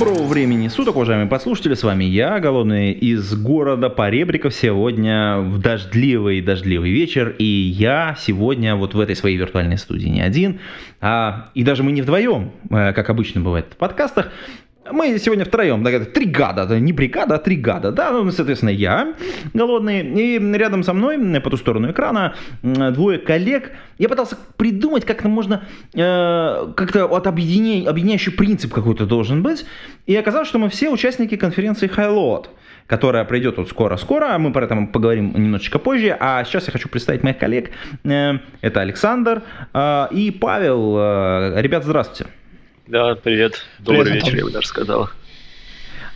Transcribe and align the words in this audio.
Доброго 0.00 0.28
времени 0.28 0.68
суток, 0.68 0.96
уважаемые 0.96 1.28
послушатели, 1.28 1.74
с 1.74 1.82
вами 1.82 2.04
я, 2.04 2.40
Голодный, 2.40 2.90
из 2.90 3.34
города 3.34 3.90
Поребриков, 3.90 4.54
сегодня 4.54 5.36
в 5.40 5.58
дождливый-дождливый 5.58 6.90
вечер, 6.90 7.36
и 7.38 7.44
я 7.44 8.16
сегодня 8.18 8.76
вот 8.76 8.94
в 8.94 9.00
этой 9.00 9.14
своей 9.14 9.36
виртуальной 9.36 9.76
студии 9.76 10.08
не 10.08 10.22
один, 10.22 10.60
а, 11.02 11.50
и 11.52 11.64
даже 11.64 11.82
мы 11.82 11.92
не 11.92 12.00
вдвоем, 12.00 12.50
э, 12.70 12.94
как 12.94 13.10
обычно 13.10 13.42
бывает 13.42 13.66
в 13.72 13.76
подкастах, 13.76 14.32
мы 14.92 15.18
сегодня 15.18 15.44
втроем, 15.44 15.82
да, 15.82 16.00
три 16.00 16.26
гада, 16.26 16.66
да, 16.66 16.78
не 16.78 16.92
бригада, 16.92 17.36
а 17.36 17.38
три 17.38 17.56
гада, 17.56 17.92
да, 17.92 18.10
ну, 18.10 18.30
соответственно, 18.30 18.70
я 18.70 19.14
голодный, 19.54 20.00
и 20.00 20.38
рядом 20.54 20.82
со 20.82 20.92
мной, 20.92 21.40
по 21.40 21.50
ту 21.50 21.56
сторону 21.56 21.90
экрана, 21.90 22.34
двое 22.62 23.18
коллег. 23.18 23.72
Я 23.98 24.08
пытался 24.08 24.36
придумать, 24.56 25.04
как 25.04 25.24
можно, 25.24 25.64
э, 25.94 26.72
как-то 26.76 27.06
вот 27.06 27.26
объединение, 27.26 27.88
объединяющий 27.88 28.32
принцип 28.32 28.72
какой-то 28.72 29.06
должен 29.06 29.42
быть, 29.42 29.64
и 30.06 30.16
оказалось, 30.16 30.48
что 30.48 30.58
мы 30.58 30.68
все 30.68 30.90
участники 30.90 31.36
конференции 31.36 31.88
Highload 31.88 32.46
которая 32.90 33.24
пройдет 33.24 33.56
вот 33.56 33.68
скоро-скоро, 33.68 34.36
мы 34.38 34.52
про 34.52 34.64
это 34.64 34.74
поговорим 34.92 35.32
немножечко 35.32 35.78
позже, 35.78 36.16
а 36.18 36.42
сейчас 36.42 36.66
я 36.66 36.72
хочу 36.72 36.88
представить 36.88 37.22
моих 37.22 37.38
коллег, 37.38 37.70
э, 38.02 38.38
это 38.62 38.80
Александр 38.80 39.42
э, 39.72 40.06
и 40.10 40.32
Павел. 40.32 40.96
Э, 40.98 41.62
ребят, 41.62 41.84
здравствуйте. 41.84 42.32
Да, 42.90 43.14
привет. 43.14 43.64
Добрый 43.78 44.06
Привет, 44.06 44.24
вечер, 44.24 44.38
я 44.38 44.44
бы 44.46 44.50
даже 44.50 44.66
сказал. 44.66 45.10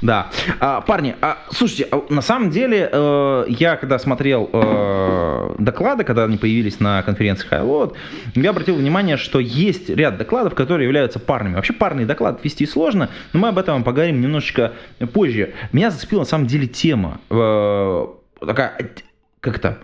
Да. 0.02 0.30
А, 0.58 0.80
парни, 0.80 1.14
а, 1.20 1.38
слушайте, 1.52 1.86
а, 1.88 2.04
на 2.10 2.20
самом 2.20 2.50
деле, 2.50 2.88
э, 2.90 3.44
я 3.48 3.76
когда 3.76 3.96
смотрел 4.00 4.50
э, 4.52 5.54
доклады, 5.60 6.02
когда 6.02 6.24
они 6.24 6.36
появились 6.36 6.80
на 6.80 7.00
конференции 7.04 7.48
Highload, 7.48 7.94
я 8.34 8.50
обратил 8.50 8.74
внимание, 8.74 9.16
что 9.16 9.38
есть 9.38 9.88
ряд 9.88 10.18
докладов, 10.18 10.56
которые 10.56 10.86
являются 10.86 11.20
парными. 11.20 11.54
Вообще 11.54 11.74
парный 11.74 12.06
доклад 12.06 12.44
вести 12.44 12.66
сложно, 12.66 13.08
но 13.32 13.38
мы 13.38 13.48
об 13.48 13.58
этом 13.58 13.84
поговорим 13.84 14.20
немножечко 14.20 14.72
позже. 15.12 15.54
Меня 15.70 15.92
зацепила 15.92 16.20
на 16.20 16.26
самом 16.26 16.48
деле 16.48 16.66
тема. 16.66 17.20
э, 17.30 18.06
такая, 18.40 18.90
как 19.38 19.58
это... 19.58 19.78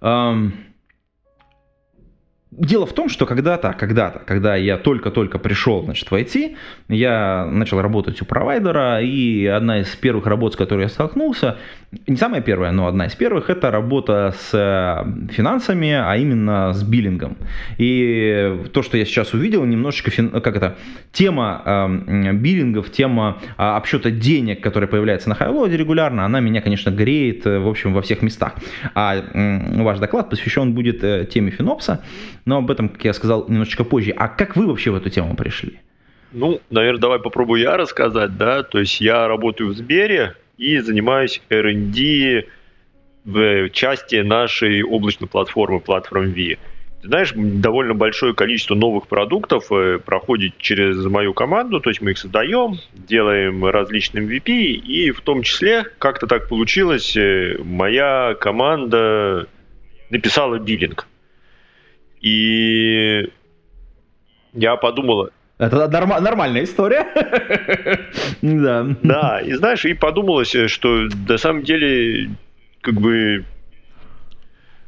эм, 0.00 0.54
Дело 2.58 2.86
в 2.86 2.94
том, 2.94 3.10
что 3.10 3.26
когда-то, 3.26 3.74
когда-то, 3.78 4.20
когда 4.20 4.56
я 4.56 4.78
только-только 4.78 5.38
пришел, 5.38 5.82
значит, 5.82 6.10
в 6.10 6.14
IT, 6.14 6.56
я 6.88 7.44
начал 7.44 7.82
работать 7.82 8.22
у 8.22 8.24
провайдера, 8.24 9.02
и 9.02 9.44
одна 9.44 9.80
из 9.80 9.88
первых 9.88 10.26
работ, 10.26 10.54
с 10.54 10.56
которой 10.56 10.82
я 10.82 10.88
столкнулся, 10.88 11.58
не 12.06 12.16
самая 12.16 12.40
первая, 12.40 12.72
но 12.72 12.86
одна 12.86 13.06
из 13.06 13.14
первых, 13.14 13.50
это 13.50 13.70
работа 13.70 14.34
с 14.38 14.50
э, 14.54 15.32
финансами, 15.32 15.92
а 15.92 16.16
именно 16.16 16.72
с 16.72 16.82
биллингом. 16.82 17.36
И 17.78 18.64
то, 18.72 18.82
что 18.82 18.96
я 18.96 19.04
сейчас 19.04 19.34
увидел, 19.34 19.64
немножечко, 19.64 20.10
как 20.40 20.56
это, 20.56 20.76
тема 21.12 21.62
э, 21.64 22.32
биллингов, 22.32 22.90
тема 22.90 23.38
э, 23.42 23.62
обсчета 23.62 24.10
денег, 24.10 24.62
которая 24.62 24.88
появляется 24.88 25.28
на 25.28 25.34
хайлоде 25.34 25.76
регулярно, 25.76 26.24
она 26.24 26.40
меня, 26.40 26.60
конечно, 26.62 26.90
греет, 26.90 27.46
э, 27.46 27.58
в 27.58 27.68
общем, 27.68 27.92
во 27.92 28.00
всех 28.00 28.22
местах. 28.22 28.54
А 28.94 29.22
ваш 29.34 29.98
доклад 29.98 30.30
посвящен 30.30 30.72
будет 30.72 31.04
э, 31.04 31.26
теме 31.30 31.50
Финопса, 31.50 32.02
но 32.46 32.58
об 32.58 32.70
этом, 32.70 32.88
как 32.88 33.04
я 33.04 33.12
сказал, 33.12 33.44
немножечко 33.48 33.84
позже. 33.84 34.12
А 34.12 34.28
как 34.28 34.56
вы 34.56 34.66
вообще 34.66 34.90
в 34.90 34.94
эту 34.94 35.10
тему 35.10 35.36
пришли? 35.36 35.80
Ну, 36.32 36.60
наверное, 36.70 37.00
давай 37.00 37.18
попробую 37.18 37.60
я 37.60 37.76
рассказать, 37.76 38.36
да. 38.38 38.62
То 38.62 38.78
есть 38.78 39.00
я 39.00 39.28
работаю 39.28 39.70
в 39.70 39.76
Сбере 39.76 40.36
и 40.56 40.78
занимаюсь 40.78 41.42
R&D 41.50 42.46
в 43.24 43.70
части 43.70 44.16
нашей 44.16 44.82
облачной 44.84 45.28
платформы, 45.28 45.78
Platform 45.78 46.28
V. 46.28 46.58
Ты 47.02 47.08
знаешь, 47.08 47.32
довольно 47.34 47.94
большое 47.94 48.32
количество 48.32 48.76
новых 48.76 49.08
продуктов 49.08 49.70
э, 49.72 49.98
проходит 49.98 50.56
через 50.58 51.04
мою 51.04 51.34
команду, 51.34 51.80
то 51.80 51.90
есть 51.90 52.00
мы 52.00 52.12
их 52.12 52.18
создаем, 52.18 52.78
делаем 52.94 53.64
различным 53.64 54.28
VP, 54.28 54.50
и 54.50 55.10
в 55.10 55.20
том 55.20 55.42
числе, 55.42 55.84
как-то 55.98 56.26
так 56.26 56.48
получилось, 56.48 57.16
э, 57.16 57.58
моя 57.62 58.34
команда 58.40 59.48
написала 60.10 60.58
биллинг. 60.58 61.06
И 62.20 63.28
я 64.52 64.76
подумал, 64.76 65.30
Это 65.58 65.88
норма- 65.88 66.20
нормальная 66.20 66.64
история. 66.64 67.06
Да. 68.42 68.86
Да, 69.02 69.40
и 69.40 69.52
знаешь, 69.54 69.84
и 69.84 69.94
подумалось, 69.94 70.54
что 70.68 71.08
на 71.28 71.38
самом 71.38 71.62
деле, 71.62 72.30
как 72.80 72.94
бы, 73.00 73.44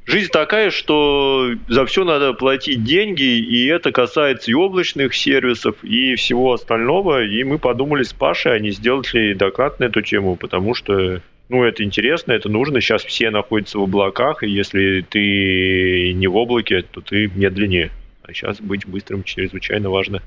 жизнь 0.06 0.30
такая, 0.30 0.70
что 0.70 1.50
за 1.68 1.86
все 1.86 2.04
надо 2.04 2.32
платить 2.32 2.84
деньги, 2.84 3.38
и 3.38 3.66
это 3.66 3.92
касается 3.92 4.50
и 4.50 4.54
облачных 4.54 5.14
сервисов, 5.14 5.82
и 5.82 6.14
всего 6.16 6.52
остального. 6.52 7.24
И 7.24 7.44
мы 7.44 7.58
подумали 7.58 8.02
с 8.02 8.12
Пашей, 8.12 8.54
а 8.54 8.58
не 8.58 8.70
сделать 8.70 9.12
ли 9.14 9.34
доклад 9.34 9.80
на 9.80 9.84
эту 9.84 10.02
тему, 10.02 10.36
потому 10.36 10.74
что 10.74 11.20
ну, 11.48 11.64
это 11.64 11.82
интересно, 11.82 12.32
это 12.32 12.48
нужно. 12.48 12.80
Сейчас 12.80 13.04
все 13.04 13.30
находятся 13.30 13.78
в 13.78 13.82
облаках, 13.82 14.42
и 14.42 14.48
если 14.48 15.04
ты 15.08 16.12
не 16.12 16.26
в 16.26 16.36
облаке, 16.36 16.82
то 16.82 17.00
ты 17.00 17.30
медленнее. 17.34 17.90
А 18.22 18.32
сейчас 18.32 18.60
быть 18.60 18.86
быстрым 18.86 19.22
чрезвычайно 19.24 19.88
важно. 19.88 20.22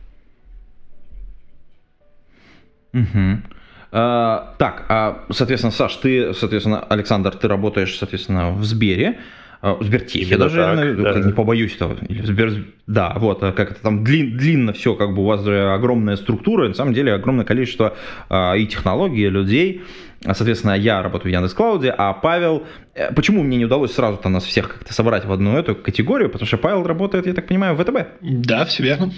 Мгм. 2.94 3.44
А, 3.92 4.56
так, 4.58 4.86
а, 4.90 5.26
соответственно, 5.32 5.72
Саш, 5.72 5.96
ты, 5.98 6.34
соответственно, 6.34 6.80
Александр, 6.80 7.32
ты 7.32 7.48
работаешь, 7.48 7.98
соответственно, 7.98 8.52
в 8.52 8.64
Сбере, 8.64 9.20
а, 9.62 9.76
в 9.76 9.84
Сбертехе 9.84 10.38
даже, 10.38 10.58
так, 10.58 10.80
я, 10.80 11.14
да. 11.14 11.20
не 11.20 11.34
побоюсь 11.34 11.76
этого, 11.76 11.98
или 12.08 12.22
в 12.22 12.26
Сбер... 12.26 12.66
Да, 12.88 13.14
вот, 13.18 13.44
а 13.44 13.52
как 13.52 13.72
это 13.72 13.82
там 13.82 14.04
длин- 14.04 14.38
длинно 14.38 14.74
все, 14.74 14.96
как 14.96 15.14
бы 15.14 15.22
у 15.22 15.26
вас 15.26 15.44
же 15.44 15.72
огромная 15.74 16.16
структура, 16.16 16.68
на 16.68 16.74
самом 16.74 16.94
деле 16.94 17.14
огромное 17.14 17.46
количество 17.46 17.96
а, 18.30 18.56
и 18.56 18.66
технологий, 18.66 19.26
и 19.26 19.30
людей. 19.30 19.82
А, 20.24 20.36
Соответственно, 20.36 20.74
я 20.74 21.02
работаю 21.02 21.32
в 21.32 21.36
Яндекс.Клауде, 21.36 21.94
а 21.98 22.14
Павел... 22.14 22.64
э, 22.94 23.12
Почему 23.14 23.44
мне 23.44 23.58
не 23.58 23.66
удалось 23.66 23.94
сразу-то 23.94 24.30
нас 24.30 24.44
всех 24.44 24.70
как-то 24.70 24.94
собрать 24.94 25.26
в 25.26 25.32
одну 25.32 25.58
эту 25.58 25.76
категорию? 25.76 26.30
Потому 26.30 26.48
что 26.48 26.58
Павел 26.58 26.84
работает, 26.84 27.26
я 27.26 27.34
так 27.34 27.48
понимаю, 27.48 27.76
в 27.76 27.84
ВТБ. 27.84 28.22
Да, 28.22 28.66
все 28.66 28.84
верно. 28.84 29.12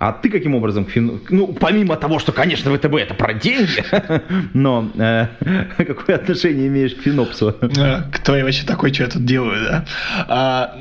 А 0.00 0.12
ты 0.12 0.30
каким 0.30 0.54
образом, 0.54 0.86
ну, 1.28 1.48
помимо 1.48 1.94
того, 1.94 2.18
что, 2.18 2.32
конечно, 2.32 2.74
ВТБ 2.74 2.94
это 2.94 3.12
про 3.12 3.34
деньги, 3.34 3.84
но 4.54 4.90
э, 4.96 5.26
какое 5.76 6.16
отношение 6.16 6.68
имеешь 6.68 6.94
к 6.94 7.02
Финопсу? 7.02 7.54
Э, 7.60 8.04
Кто 8.10 8.34
я 8.34 8.44
вообще 8.44 8.64
такой, 8.64 8.94
что 8.94 9.02
я 9.02 9.10
тут 9.10 9.26
делаю, 9.26 9.62
да? 9.62 9.84
А, 10.26 10.74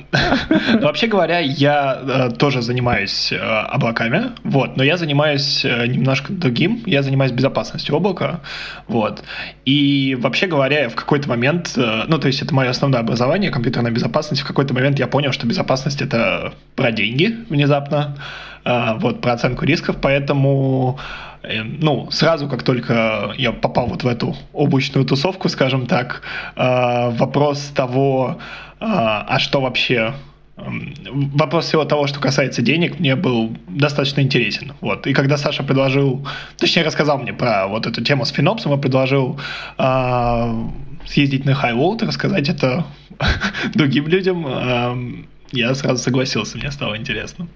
ну, 0.73 0.79
Вообще 0.89 1.07
говоря, 1.07 1.39
я 1.39 1.99
э, 2.01 2.29
тоже 2.37 2.61
занимаюсь 2.61 3.33
э, 3.33 3.35
облаками, 3.35 4.31
вот, 4.45 4.77
но 4.77 4.83
я 4.83 4.95
занимаюсь 4.95 5.65
немножко 5.65 6.31
другим, 6.31 6.81
я 6.85 7.03
занимаюсь 7.03 7.33
безопасностью 7.33 7.97
облака, 7.97 8.39
вот. 8.87 9.21
И 9.65 10.17
вообще 10.17 10.47
говоря, 10.47 10.87
в 10.87 10.95
какой-то 10.95 11.27
момент, 11.27 11.73
ну, 11.75 12.19
то 12.19 12.27
есть 12.27 12.41
это 12.41 12.55
мое 12.55 12.69
основное 12.69 13.01
образование, 13.01 13.51
компьютерная 13.51 13.91
безопасность, 13.91 14.43
в 14.43 14.47
какой-то 14.47 14.73
момент 14.73 14.97
я 14.97 15.07
понял, 15.07 15.33
что 15.33 15.45
безопасность 15.45 16.01
это 16.01 16.53
про 16.77 16.93
деньги 16.93 17.35
внезапно, 17.49 18.15
вот, 18.65 19.21
про 19.21 19.33
оценку 19.33 19.65
рисков, 19.65 19.97
поэтому 20.01 20.99
э, 21.43 21.63
ну, 21.63 22.09
сразу, 22.11 22.47
как 22.47 22.63
только 22.63 23.33
я 23.37 23.51
попал 23.51 23.87
вот 23.87 24.03
в 24.03 24.07
эту 24.07 24.35
облачную 24.53 25.05
тусовку, 25.05 25.49
скажем 25.49 25.85
так, 25.85 26.21
э, 26.55 27.09
вопрос 27.11 27.71
того, 27.75 28.37
э, 28.79 28.85
а 28.85 29.39
что 29.39 29.61
вообще 29.61 30.13
Вопрос 31.37 31.65
всего 31.65 31.85
того, 31.85 32.07
что 32.07 32.19
касается 32.19 32.61
денег, 32.61 32.99
мне 32.99 33.15
был 33.15 33.55
достаточно 33.67 34.21
интересен. 34.21 34.73
Вот. 34.81 35.07
И 35.07 35.13
когда 35.13 35.37
Саша 35.37 35.63
предложил, 35.63 36.27
точнее 36.57 36.83
рассказал 36.83 37.17
мне 37.17 37.33
про 37.33 37.67
вот 37.67 37.87
эту 37.87 38.03
тему 38.03 38.25
с 38.25 38.29
Финопсом 38.29 38.73
и 38.73 38.81
предложил 38.81 39.39
э, 39.77 40.63
съездить 41.05 41.45
на 41.45 41.51
Highload, 41.51 42.05
рассказать 42.05 42.49
это 42.49 42.85
другим 43.73 44.07
людям, 44.07 44.45
э, 44.47 45.25
я 45.51 45.73
сразу 45.75 46.03
согласился, 46.03 46.57
мне 46.57 46.71
стало 46.71 46.97
интересно. 46.97 47.47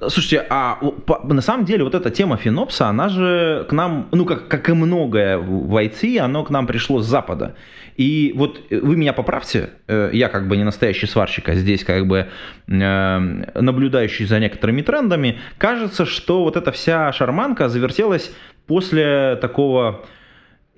Слушайте, 0.00 0.46
а 0.48 0.76
по- 1.06 1.20
на 1.24 1.40
самом 1.40 1.64
деле 1.64 1.82
вот 1.82 1.94
эта 1.94 2.10
тема 2.10 2.36
Финопса, 2.36 2.86
она 2.86 3.08
же 3.08 3.66
к 3.68 3.72
нам, 3.72 4.08
ну 4.12 4.24
как, 4.24 4.46
как 4.46 4.68
и 4.68 4.72
многое 4.72 5.38
в 5.38 5.74
IT, 5.76 6.18
оно 6.18 6.44
к 6.44 6.50
нам 6.50 6.68
пришло 6.68 7.00
с 7.00 7.06
Запада. 7.06 7.56
И 7.96 8.32
вот 8.36 8.60
э, 8.70 8.78
вы 8.78 8.96
меня 8.96 9.12
поправьте, 9.12 9.70
э, 9.88 10.10
я 10.12 10.28
как 10.28 10.46
бы 10.46 10.56
не 10.56 10.62
настоящий 10.62 11.06
сварщик, 11.06 11.48
а 11.48 11.54
здесь 11.54 11.82
как 11.82 12.06
бы 12.06 12.28
э, 12.68 13.18
наблюдающий 13.60 14.24
за 14.24 14.38
некоторыми 14.38 14.82
трендами, 14.82 15.40
кажется, 15.58 16.06
что 16.06 16.44
вот 16.44 16.56
эта 16.56 16.70
вся 16.70 17.12
шарманка 17.12 17.68
завертелась 17.68 18.32
после 18.68 19.36
такого 19.40 20.06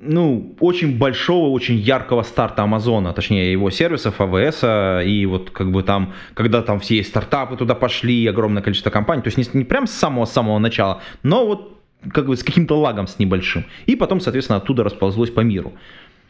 ну, 0.02 0.56
очень 0.60 0.96
большого, 0.96 1.50
очень 1.50 1.76
яркого 1.76 2.22
старта 2.22 2.62
Амазона, 2.62 3.12
точнее 3.12 3.52
его 3.52 3.70
сервисов, 3.70 4.20
АВС, 4.20 4.64
и 5.06 5.26
вот 5.26 5.50
как 5.50 5.70
бы 5.70 5.82
там, 5.82 6.14
когда 6.34 6.62
там 6.62 6.80
все 6.80 7.04
стартапы 7.04 7.56
туда 7.56 7.74
пошли, 7.74 8.26
огромное 8.26 8.62
количество 8.62 8.90
компаний, 8.90 9.22
то 9.22 9.28
есть 9.28 9.36
не, 9.36 9.58
не 9.58 9.64
прям 9.64 9.86
с 9.86 9.92
самого-самого 9.92 10.58
начала, 10.58 11.02
но 11.22 11.46
вот 11.46 11.76
как 12.12 12.26
бы 12.26 12.36
с 12.36 12.42
каким-то 12.42 12.78
лагом 12.78 13.06
с 13.06 13.18
небольшим. 13.18 13.66
И 13.84 13.94
потом, 13.94 14.20
соответственно, 14.20 14.56
оттуда 14.56 14.84
расползлось 14.84 15.30
по 15.30 15.40
миру. 15.40 15.74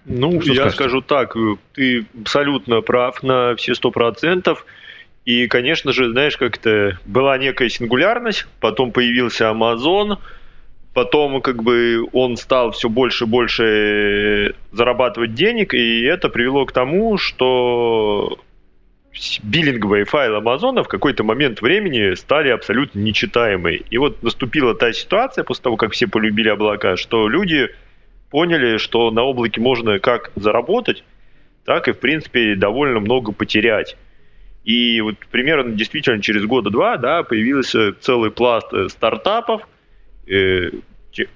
Ну, 0.05 0.41
Что 0.41 0.51
я 0.51 0.55
скажете? 0.55 0.77
скажу 0.77 1.01
так, 1.03 1.37
ты 1.75 2.07
абсолютно 2.21 2.81
прав 2.81 3.23
на 3.23 3.55
все 3.55 3.75
сто 3.75 3.93
процентов. 3.93 4.67
И, 5.25 5.47
конечно 5.47 5.93
же, 5.93 6.11
знаешь, 6.11 6.37
как-то 6.37 6.99
была 7.07 7.39
некая 7.39 7.69
сингулярность, 7.69 8.47
потом 8.59 8.91
появился 8.91 9.45
Amazon, 9.45 10.19
потом 10.95 11.41
как 11.41 11.63
бы 11.63 12.07
он 12.13 12.37
стал 12.37 12.73
все 12.73 12.89
больше 12.89 13.25
и 13.25 13.29
больше 13.29 14.55
зарабатывать 14.73 15.35
денег, 15.35 15.75
и 15.75 16.03
это 16.03 16.29
привело 16.29 16.67
к 16.67 16.73
тому, 16.73 17.17
что 17.19 18.39
биллинговые 19.43 20.05
файлы 20.05 20.37
Амазона 20.37 20.85
в 20.85 20.89
какой-то 20.89 21.25
момент 21.25 21.61
времени 21.63 22.15
стали 22.15 22.49
абсолютно 22.51 23.01
нечитаемые. 23.01 23.83
И 23.91 23.99
вот 23.99 24.23
наступила 24.23 24.75
та 24.75 24.93
ситуация, 24.93 25.45
после 25.45 25.65
того, 25.65 25.77
как 25.77 25.93
все 25.93 26.07
полюбили 26.07 26.49
облака, 26.49 26.97
что 26.97 27.29
люди 27.29 27.69
поняли, 28.31 28.77
что 28.77 29.11
на 29.11 29.23
облаке 29.23 29.61
можно 29.61 29.99
как 29.99 30.31
заработать, 30.37 31.05
так 31.65 31.89
и, 31.89 31.93
в 31.93 31.99
принципе, 31.99 32.55
довольно 32.55 33.01
много 33.01 33.33
потерять. 33.33 33.97
И 34.65 35.01
вот 35.01 35.17
примерно 35.31 35.73
действительно 35.73 36.23
через 36.23 36.45
года 36.45 36.71
два 36.71 36.97
да, 36.97 37.23
появился 37.23 37.93
целый 38.01 38.31
пласт 38.31 38.73
э, 38.73 38.89
стартапов, 38.89 39.67
э, 40.31 40.71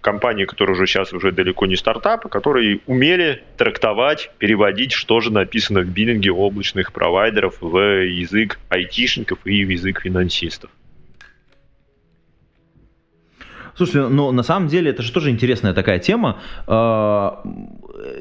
компании, 0.01 0.45
которые 0.45 0.77
уже 0.77 0.87
сейчас 0.87 1.13
уже 1.13 1.33
далеко 1.33 1.67
не 1.67 1.77
стартапы, 1.77 2.29
которые 2.29 2.81
умели 2.87 3.43
трактовать, 3.57 4.31
переводить, 4.39 4.93
что 4.93 5.21
же 5.21 5.33
написано 5.33 5.81
в 5.81 5.87
биллинге 5.87 6.31
облачных 6.31 6.93
провайдеров 6.93 7.57
в 7.61 7.79
язык 8.05 8.59
айтишников 8.69 9.39
и 9.45 9.65
в 9.65 9.69
язык 9.69 10.03
финансистов. 10.03 10.71
Слушай, 13.77 14.09
но 14.09 14.31
на 14.33 14.43
самом 14.43 14.69
деле 14.69 14.91
это 14.91 15.03
же 15.03 15.13
тоже 15.13 15.31
интересная 15.31 15.75
такая 15.75 15.99
тема. 15.99 16.41
А, 16.67 17.43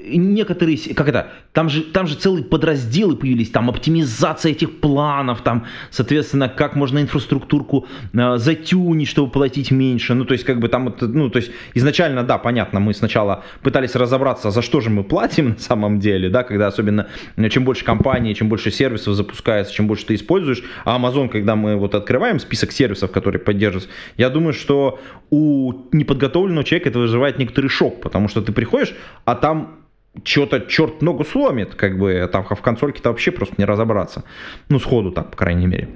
некоторые, 0.06 0.78
как 0.96 1.08
это, 1.08 1.28
там 1.52 1.70
же, 1.70 1.82
там 1.82 2.08
же 2.08 2.16
целые 2.16 2.44
подразделы 2.44 3.16
появились, 3.16 3.50
там 3.50 3.70
оптимизация 3.70 4.52
этих 4.52 4.80
планов, 4.80 5.42
там, 5.42 5.66
соответственно, 5.90 6.50
как 6.50 6.76
можно 6.76 7.00
инфраструктурку 7.00 7.86
э, 8.14 8.38
затюнить, 8.38 9.08
чтобы 9.08 9.32
платить 9.32 9.72
меньше, 9.72 10.14
ну, 10.14 10.26
то 10.26 10.34
есть, 10.34 10.46
как 10.46 10.60
бы 10.60 10.68
там, 10.68 10.96
ну, 11.02 11.30
то 11.30 11.38
есть, 11.38 11.52
изначально, 11.74 12.24
да, 12.24 12.38
понятно, 12.38 12.80
мы 12.80 12.94
сначала 12.94 13.44
пытались 13.62 13.96
разобраться, 13.96 14.52
за 14.52 14.62
что 14.62 14.82
же 14.82 14.90
мы 14.90 15.04
платим 15.04 15.50
на 15.50 15.60
самом 15.60 16.00
деле, 16.00 16.30
да, 16.30 16.44
когда 16.44 16.68
особенно, 16.68 17.08
э, 17.36 17.50
чем 17.50 17.64
больше 17.64 17.84
компаний, 17.86 18.36
чем 18.36 18.50
больше 18.50 18.72
сервисов 18.72 19.16
запускается, 19.16 19.74
чем 19.74 19.88
больше 19.88 20.06
ты 20.06 20.16
используешь, 20.16 20.64
а 20.86 20.98
Amazon, 20.98 21.30
когда 21.30 21.56
мы 21.56 21.76
вот 21.76 21.96
открываем 21.96 22.40
список 22.40 22.72
сервисов, 22.72 23.12
которые 23.12 23.42
поддерживаются, 23.42 23.90
я 24.18 24.30
думаю, 24.30 24.54
что 24.54 25.00
у 25.30 25.43
неподготовленного 25.92 26.64
человека 26.64 26.90
это 26.90 27.00
вызывает 27.00 27.40
некоторый 27.40 27.68
шок, 27.68 28.02
потому 28.02 28.28
что 28.28 28.42
ты 28.42 28.52
приходишь, 28.52 28.96
а 29.26 29.36
там 29.36 29.80
что-то 30.24 30.62
черт 30.62 31.02
ногу 31.02 31.24
сломит, 31.24 31.76
как 31.76 31.98
бы 31.98 32.30
там 32.32 32.44
в 32.44 32.62
консольке-то 32.62 33.10
вообще 33.10 33.32
просто 33.32 33.56
не 33.58 33.66
разобраться. 33.66 34.24
Ну, 34.70 34.80
сходу 34.80 35.12
так, 35.12 35.32
по 35.32 35.38
крайней 35.38 35.68
мере. 35.68 35.90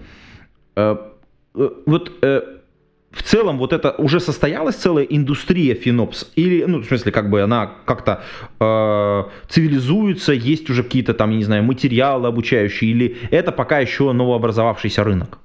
Э, 0.76 0.98
э, 1.56 1.70
вот 1.86 2.12
э, 2.22 2.42
в 3.12 3.24
целом 3.24 3.58
вот 3.58 3.74
это 3.74 3.92
уже 3.92 4.20
состоялась 4.20 4.76
целая 4.76 5.06
индустрия 5.06 5.76
Финопс? 5.76 6.32
Или, 6.36 6.66
ну, 6.66 6.80
в 6.80 6.86
смысле, 6.86 7.12
как 7.12 7.30
бы 7.30 7.42
она 7.42 7.72
как-то 7.86 8.24
э, 8.60 9.24
цивилизуется, 9.50 10.34
есть 10.34 10.70
уже 10.70 10.84
какие-то 10.84 11.14
там, 11.14 11.32
я 11.32 11.38
не 11.38 11.44
знаю, 11.44 11.64
материалы 11.64 12.28
обучающие, 12.28 12.92
или 12.92 13.18
это 13.32 13.52
пока 13.52 13.80
еще 13.80 14.12
новообразовавшийся 14.12 15.04
рынок? 15.04 15.40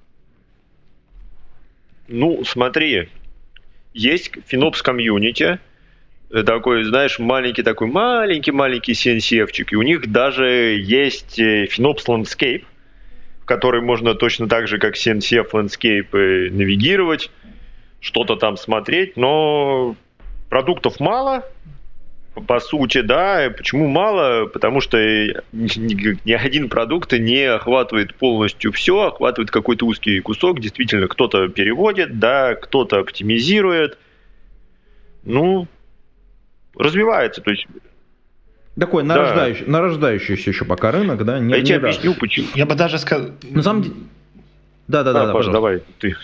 Ну, 2.09 2.43
смотри, 2.45 3.09
есть 3.95 4.33
Финопс 4.47 4.83
комьюнити, 4.83 5.59
такой, 6.47 6.85
знаешь, 6.85 7.19
маленький 7.19 7.63
такой 7.63 7.89
маленький-маленький 7.89 8.93
CNCF-чик. 8.93 9.69
И 9.71 9.77
у 9.77 9.83
них 9.83 10.11
даже 10.11 10.47
есть 10.81 11.39
э, 11.39 11.67
Finops 11.67 12.07
Landscape, 12.09 12.65
в 13.43 13.45
который 13.45 13.83
можно 13.83 14.15
точно 14.15 14.49
так 14.49 14.67
же, 14.67 14.79
как 14.79 14.97
CNCF 14.97 15.51
Landscape, 15.53 16.09
э, 16.13 16.51
навигировать, 16.51 17.31
что-то 18.01 18.37
там 18.37 18.57
смотреть, 18.57 19.17
но 19.17 19.95
продуктов 20.49 21.01
мало, 21.01 21.45
по 22.35 22.61
сути, 22.61 23.03
да. 23.03 23.53
Почему 23.55 23.89
мало? 23.89 24.47
Потому 24.47 24.81
что 24.81 24.99
ни, 25.53 26.33
один 26.33 26.69
продукт 26.69 27.13
не 27.13 27.45
охватывает 27.45 28.15
полностью 28.15 28.73
все, 28.73 29.09
охватывает 29.09 29.51
какой-то 29.51 29.87
узкий 29.87 30.21
кусок. 30.21 30.61
Действительно, 30.61 31.09
кто-то 31.09 31.49
переводит, 31.49 32.19
да, 32.19 32.55
кто-то 32.55 33.01
оптимизирует. 33.01 33.99
Ну, 35.25 35.69
развивается. 36.77 37.43
То 37.43 37.51
есть 37.51 37.67
такой 38.79 39.05
нарождающий, 39.05 39.67
да. 39.67 39.73
нарождающийся 39.73 40.51
еще 40.51 40.65
пока 40.65 40.91
рынок, 40.91 41.25
да? 41.25 41.39
Не, 41.39 41.55
Я 41.55 41.63
тебе 41.63 41.77
объясню, 41.77 42.15
почему. 42.15 42.49
Я 42.55 42.65
бы 42.65 42.75
даже 42.75 42.99
сказал... 42.99 43.31
На 43.51 43.63
самом 43.63 43.83
деле... 43.83 43.95
Да, 44.89 45.03
да, 45.05 45.13
да, 45.13 45.27
да, 45.27 45.33
Паш, 45.33 45.47
давай, 45.47 45.83
ты. 45.99 46.17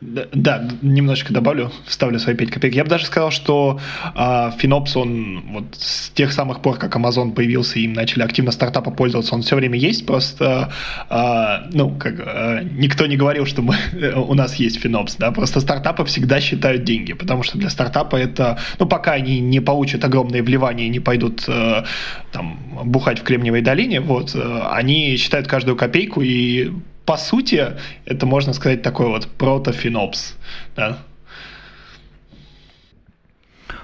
Да, 0.00 0.68
немножечко 0.82 1.32
добавлю, 1.32 1.72
вставлю 1.86 2.18
свои 2.18 2.34
5 2.34 2.50
копеек. 2.50 2.74
Я 2.74 2.84
бы 2.84 2.90
даже 2.90 3.06
сказал, 3.06 3.30
что 3.30 3.80
э, 4.14 4.50
Финопс, 4.58 4.96
он 4.96 5.42
вот 5.52 5.64
с 5.76 6.10
тех 6.10 6.32
самых 6.32 6.60
пор, 6.60 6.78
как 6.78 6.94
Amazon 6.96 7.32
появился, 7.32 7.78
им 7.78 7.92
начали 7.92 8.22
активно 8.22 8.52
стартапа 8.52 8.90
пользоваться, 8.90 9.34
он 9.34 9.42
все 9.42 9.56
время 9.56 9.78
есть, 9.78 10.06
просто, 10.06 10.72
э, 11.08 11.70
ну, 11.72 11.96
как, 11.96 12.14
э, 12.18 12.68
никто 12.72 13.06
не 13.06 13.16
говорил, 13.16 13.46
что 13.46 13.62
мы, 13.62 13.76
у 14.16 14.34
нас 14.34 14.56
есть 14.56 14.80
Финопс, 14.80 15.16
да, 15.16 15.30
просто 15.32 15.60
стартапы 15.60 16.04
всегда 16.04 16.40
считают 16.40 16.84
деньги, 16.84 17.12
потому 17.12 17.42
что 17.42 17.58
для 17.58 17.70
стартапа 17.70 18.16
это, 18.16 18.58
ну, 18.78 18.86
пока 18.86 19.12
они 19.12 19.40
не 19.40 19.60
получат 19.60 20.04
огромные 20.04 20.42
вливания 20.42 20.86
и 20.86 20.90
не 20.90 21.00
пойдут 21.00 21.44
э, 21.48 21.84
там 22.32 22.58
бухать 22.84 23.20
в 23.20 23.22
Кремниевой 23.22 23.62
долине, 23.62 24.00
вот, 24.00 24.34
э, 24.34 24.60
они 24.70 25.16
считают 25.16 25.46
каждую 25.46 25.76
копейку 25.76 26.20
и 26.20 26.70
по 27.06 27.16
сути, 27.16 27.76
это 28.04 28.26
можно 28.26 28.52
сказать 28.52 28.82
такой 28.82 29.06
вот 29.06 29.28
протофинопс. 29.38 30.36
Да? 30.74 30.98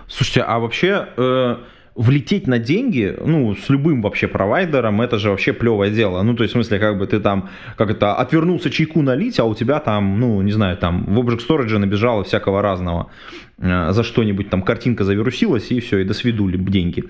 Слушайте, 0.09 0.43
а 0.43 0.59
вообще 0.59 1.09
э, 1.17 1.57
влететь 1.95 2.47
на 2.47 2.59
деньги, 2.59 3.17
ну, 3.25 3.55
с 3.55 3.69
любым 3.71 4.03
вообще 4.03 4.27
провайдером, 4.27 5.01
это 5.01 5.19
же 5.19 5.31
вообще 5.31 5.53
плевое 5.53 5.91
дело. 5.91 6.23
Ну, 6.23 6.35
то 6.35 6.43
есть, 6.43 6.53
в 6.53 6.57
смысле, 6.57 6.79
как 6.79 6.99
бы 6.99 7.07
ты 7.07 7.21
там, 7.21 7.49
как 7.77 7.91
это, 7.91 8.15
отвернулся 8.15 8.71
чайку 8.71 9.03
налить, 9.03 9.39
а 9.39 9.45
у 9.45 9.55
тебя 9.55 9.79
там, 9.79 10.19
ну, 10.19 10.43
не 10.43 10.53
знаю, 10.53 10.77
там 10.77 11.05
в 11.05 11.19
Object 11.19 11.47
Storage 11.49 11.79
набежало 11.79 12.25
всякого 12.25 12.61
разного. 12.61 13.11
Э, 13.59 13.93
за 13.93 14.03
что-нибудь 14.03 14.51
там 14.51 14.63
картинка 14.63 15.05
завирусилась, 15.05 15.71
и 15.71 15.81
все, 15.81 15.99
и 15.99 16.05
до 16.05 16.15
свидули 16.15 16.57
деньги. 16.57 17.05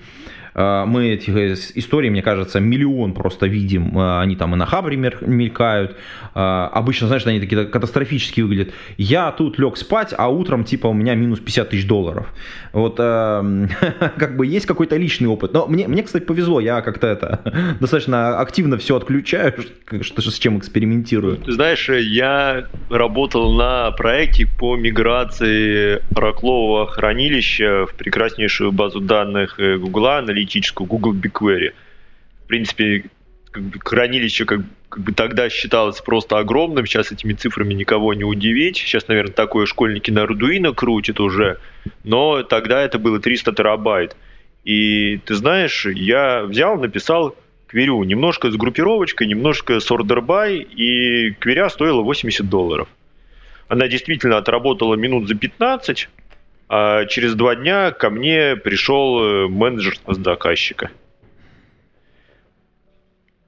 Э, 0.55 0.85
мы 0.85 1.09
этих 1.09 1.35
историй, 1.75 2.09
мне 2.09 2.21
кажется, 2.21 2.59
миллион 2.59 3.13
просто 3.13 3.47
видим. 3.47 3.97
Э, 3.97 4.19
они 4.19 4.35
там 4.35 4.53
и 4.53 4.57
на 4.57 4.65
Хабре 4.65 4.97
мелькают. 4.97 5.97
Э, 6.35 6.69
обычно, 6.71 7.07
знаешь, 7.07 7.25
они 7.25 7.39
такие 7.39 7.65
катастрофически 7.65 8.41
выглядят. 8.41 8.73
Я 8.97 9.31
тут 9.31 9.59
лег 9.59 9.77
спать, 9.77 10.13
а 10.17 10.29
утром 10.29 10.63
типа 10.63 10.87
у 10.87 10.93
меня 10.93 11.15
минус 11.15 11.39
50 11.39 11.69
тысяч 11.69 11.87
долларов. 11.87 12.27
Вот 12.71 12.97
как 12.97 14.37
бы 14.37 14.45
есть 14.45 14.65
какой-то 14.65 14.97
личный 14.97 15.27
опыт. 15.27 15.53
Но 15.53 15.67
мне, 15.67 15.87
мне, 15.87 16.03
кстати, 16.03 16.23
повезло. 16.23 16.59
Я 16.59 16.81
как-то 16.81 17.07
это 17.07 17.41
достаточно 17.79 18.39
активно 18.39 18.77
все 18.77 18.95
отключаю, 18.95 19.53
что, 20.01 20.21
с 20.21 20.39
чем 20.39 20.57
экспериментирую. 20.57 21.39
Знаешь, 21.47 21.89
я 21.89 22.65
работал 22.89 23.53
на 23.53 23.91
проекте 23.91 24.47
по 24.59 24.75
миграции 24.75 26.01
ораклового 26.15 26.87
хранилища 26.87 27.85
в 27.85 27.95
прекраснейшую 27.95 28.71
базу 28.71 28.99
данных 28.99 29.57
Google, 29.57 30.03
аналитическую 30.43 30.87
Google 30.87 31.13
BigQuery. 31.13 31.73
В 32.43 32.47
принципе, 32.47 33.05
как 33.51 33.63
бы 33.63 33.79
хранилище 33.83 34.45
как, 34.45 34.61
как 34.89 35.03
бы 35.03 35.13
тогда 35.13 35.49
считалось 35.49 36.01
просто 36.01 36.37
огромным, 36.37 36.85
сейчас 36.85 37.11
этими 37.11 37.33
цифрами 37.33 37.73
никого 37.73 38.13
не 38.13 38.23
удивить. 38.23 38.77
Сейчас, 38.77 39.07
наверное, 39.07 39.33
такое 39.33 39.65
школьники 39.65 40.11
на 40.11 40.25
Arduino 40.25 40.73
крутят 40.73 41.19
уже, 41.19 41.57
но 42.03 42.43
тогда 42.43 42.81
это 42.81 42.99
было 42.99 43.19
300 43.19 43.53
терабайт. 43.53 44.15
И 44.65 45.17
ты 45.25 45.35
знаешь, 45.35 45.85
я 45.85 46.43
взял, 46.43 46.77
написал 46.79 47.35
кверю, 47.67 48.03
немножко 48.03 48.51
с 48.51 48.55
группировочкой, 48.55 49.27
немножко 49.27 49.79
с 49.79 49.91
order 49.91 50.21
by, 50.25 50.61
и 50.61 51.31
кверя 51.39 51.69
стоила 51.69 52.01
80 52.01 52.49
долларов. 52.49 52.87
Она 53.67 53.87
действительно 53.87 54.37
отработала 54.37 54.95
минут 54.95 55.27
за 55.27 55.35
15, 55.35 56.09
а 56.75 57.05
через 57.05 57.35
два 57.35 57.53
дня 57.53 57.91
ко 57.91 58.09
мне 58.09 58.55
пришел 58.55 59.23
э, 59.23 59.47
менеджер 59.47 59.93
заказчика. 60.07 60.89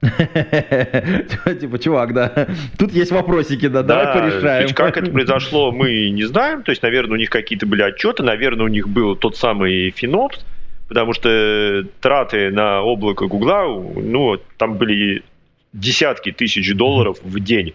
Типа, 0.00 1.78
чувак, 1.80 2.14
да, 2.14 2.46
тут 2.78 2.92
есть 2.92 3.10
вопросики, 3.10 3.66
да, 3.66 3.82
давай 3.82 4.14
порешаем. 4.14 4.72
Как 4.74 4.96
это 4.96 5.10
произошло, 5.10 5.72
мы 5.72 6.10
не 6.10 6.22
знаем. 6.22 6.62
То 6.62 6.70
есть, 6.70 6.84
наверное, 6.84 7.14
у 7.14 7.18
них 7.18 7.28
какие-то 7.28 7.66
были 7.66 7.82
отчеты, 7.82 8.22
наверное, 8.22 8.66
у 8.66 8.68
них 8.68 8.88
был 8.88 9.16
тот 9.16 9.36
самый 9.36 9.90
Финопс. 9.90 10.46
потому 10.86 11.12
что 11.12 11.84
траты 12.00 12.52
на 12.52 12.82
облако 12.82 13.26
Гугла, 13.26 13.64
ну, 13.64 14.40
там 14.56 14.74
были 14.74 15.24
десятки 15.72 16.30
тысяч 16.30 16.72
долларов 16.76 17.18
в 17.24 17.40
день. 17.40 17.74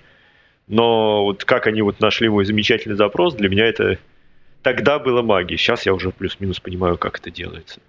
Но 0.70 1.26
вот 1.26 1.44
как 1.44 1.68
они 1.68 1.82
вот 1.82 2.00
нашли 2.00 2.30
мой 2.30 2.46
замечательный 2.46 2.96
запрос, 2.96 3.36
для 3.36 3.50
меня 3.50 3.66
это 3.66 3.98
тогда 4.62 5.00
было 5.00 5.22
магией. 5.22 5.58
Сейчас 5.58 5.86
я 5.86 5.94
уже 5.94 6.12
плюс-минус 6.12 6.60
понимаю, 6.60 6.98
как 6.98 7.20
это 7.20 7.32
делается. 7.32 7.80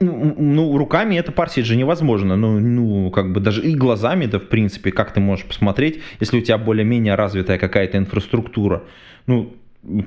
Ну, 0.00 0.78
руками 0.78 1.16
это 1.16 1.32
парсить 1.32 1.66
же 1.66 1.76
невозможно. 1.76 2.36
Ну, 2.36 2.58
ну, 2.58 3.10
как 3.10 3.32
бы 3.32 3.40
даже 3.40 3.62
и 3.62 3.74
глазами 3.74 4.24
это, 4.24 4.38
в 4.38 4.48
принципе, 4.48 4.92
как 4.92 5.12
ты 5.12 5.20
можешь 5.20 5.46
посмотреть, 5.46 6.00
если 6.20 6.38
у 6.38 6.40
тебя 6.40 6.58
более-менее 6.58 7.16
развитая 7.16 7.58
какая-то 7.58 7.98
инфраструктура. 7.98 8.84
Ну, 9.26 9.54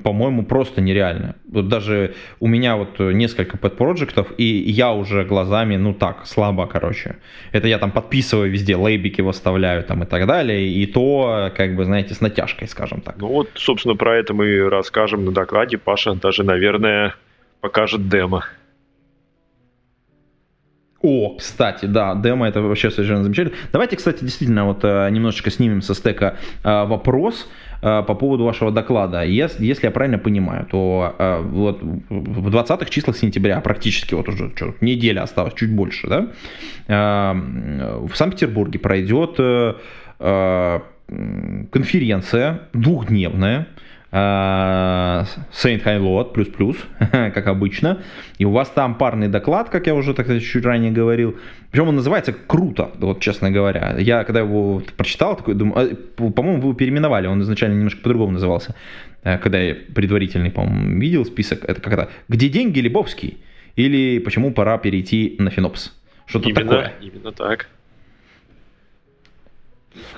по-моему, 0.02 0.44
просто 0.44 0.80
нереально. 0.80 1.36
Вот 1.50 1.68
даже 1.68 2.14
у 2.40 2.48
меня 2.48 2.76
вот 2.76 2.98
несколько 2.98 3.56
подпроектов, 3.56 4.32
и 4.36 4.44
я 4.44 4.92
уже 4.92 5.24
глазами, 5.24 5.76
ну 5.76 5.94
так, 5.94 6.26
слабо, 6.26 6.66
короче. 6.66 7.16
Это 7.52 7.68
я 7.68 7.78
там 7.78 7.90
подписываю 7.90 8.50
везде, 8.50 8.76
лейбики 8.76 9.20
выставляю 9.20 9.84
там 9.84 10.02
и 10.02 10.06
так 10.06 10.26
далее, 10.26 10.68
и 10.68 10.86
то, 10.86 11.52
как 11.56 11.76
бы, 11.76 11.84
знаете, 11.84 12.14
с 12.14 12.20
натяжкой, 12.20 12.68
скажем 12.68 13.00
так. 13.00 13.16
Ну 13.18 13.28
вот, 13.28 13.50
собственно, 13.54 13.94
про 13.94 14.16
это 14.16 14.34
мы 14.34 14.68
расскажем 14.68 15.24
на 15.24 15.32
докладе. 15.32 15.78
Паша 15.78 16.14
даже, 16.14 16.42
наверное, 16.42 17.14
покажет 17.60 18.08
демо. 18.08 18.44
О, 21.00 21.36
кстати, 21.36 21.86
да, 21.86 22.16
демо 22.16 22.48
это 22.48 22.60
вообще 22.60 22.90
совершенно 22.90 23.22
замечательно. 23.22 23.56
Давайте, 23.70 23.96
кстати, 23.96 24.24
действительно 24.24 24.66
вот 24.66 24.80
э, 24.82 25.08
немножечко 25.10 25.48
снимем 25.48 25.80
со 25.80 25.94
стека 25.94 26.38
э, 26.64 26.84
вопрос 26.86 27.48
по 27.80 28.14
поводу 28.14 28.44
вашего 28.44 28.70
доклада. 28.72 29.22
Если, 29.24 29.64
если 29.64 29.86
я 29.86 29.90
правильно 29.90 30.18
понимаю, 30.18 30.66
то 30.66 31.14
вот 31.50 31.80
в 31.82 32.48
20-х 32.48 32.90
числах 32.90 33.16
сентября, 33.16 33.60
практически 33.60 34.14
вот 34.14 34.28
уже 34.28 34.50
что, 34.54 34.74
неделя 34.80 35.22
осталась, 35.22 35.54
чуть 35.54 35.72
больше, 35.72 36.08
да, 36.08 36.28
в 36.88 38.10
Санкт-Петербурге 38.14 38.78
пройдет 38.78 39.36
конференция 41.70 42.60
двухдневная, 42.72 43.58
Э, 43.58 43.77
Saint 44.10 45.84
High 45.84 46.32
плюс 46.32 46.48
плюс, 46.48 46.76
как 47.10 47.46
обычно. 47.46 48.02
И 48.38 48.44
у 48.44 48.50
вас 48.50 48.70
там 48.70 48.94
парный 48.94 49.28
доклад, 49.28 49.68
как 49.68 49.86
я 49.86 49.94
уже 49.94 50.14
так 50.14 50.26
чуть 50.40 50.64
ранее 50.64 50.90
говорил. 50.90 51.36
Причем 51.70 51.88
он 51.88 51.96
называется 51.96 52.32
круто, 52.32 52.90
вот 52.98 53.20
честно 53.20 53.50
говоря. 53.50 53.96
Я 53.98 54.24
когда 54.24 54.40
его 54.40 54.82
прочитал, 54.96 55.36
такой 55.36 55.54
думаю, 55.54 55.98
а, 56.18 56.30
по-моему, 56.30 56.60
вы 56.60 56.68
его 56.68 56.74
переименовали, 56.74 57.26
он 57.26 57.42
изначально 57.42 57.74
немножко 57.74 58.00
по-другому 58.00 58.32
назывался. 58.32 58.74
Э, 59.24 59.36
когда 59.36 59.58
я 59.60 59.74
предварительный, 59.74 60.50
по-моему, 60.50 60.98
видел 60.98 61.26
список, 61.26 61.64
это 61.64 61.80
как 61.82 61.94
то 61.94 62.08
«Где 62.28 62.48
деньги, 62.48 62.80
Лебовский?» 62.80 63.38
или 63.76 64.18
«Почему 64.20 64.52
пора 64.52 64.78
перейти 64.78 65.36
на 65.38 65.50
Финопс?» 65.50 65.92
Что-то 66.26 66.48
именно, 66.48 66.60
такое. 66.60 66.92
Именно 67.00 67.32
так. 67.32 67.68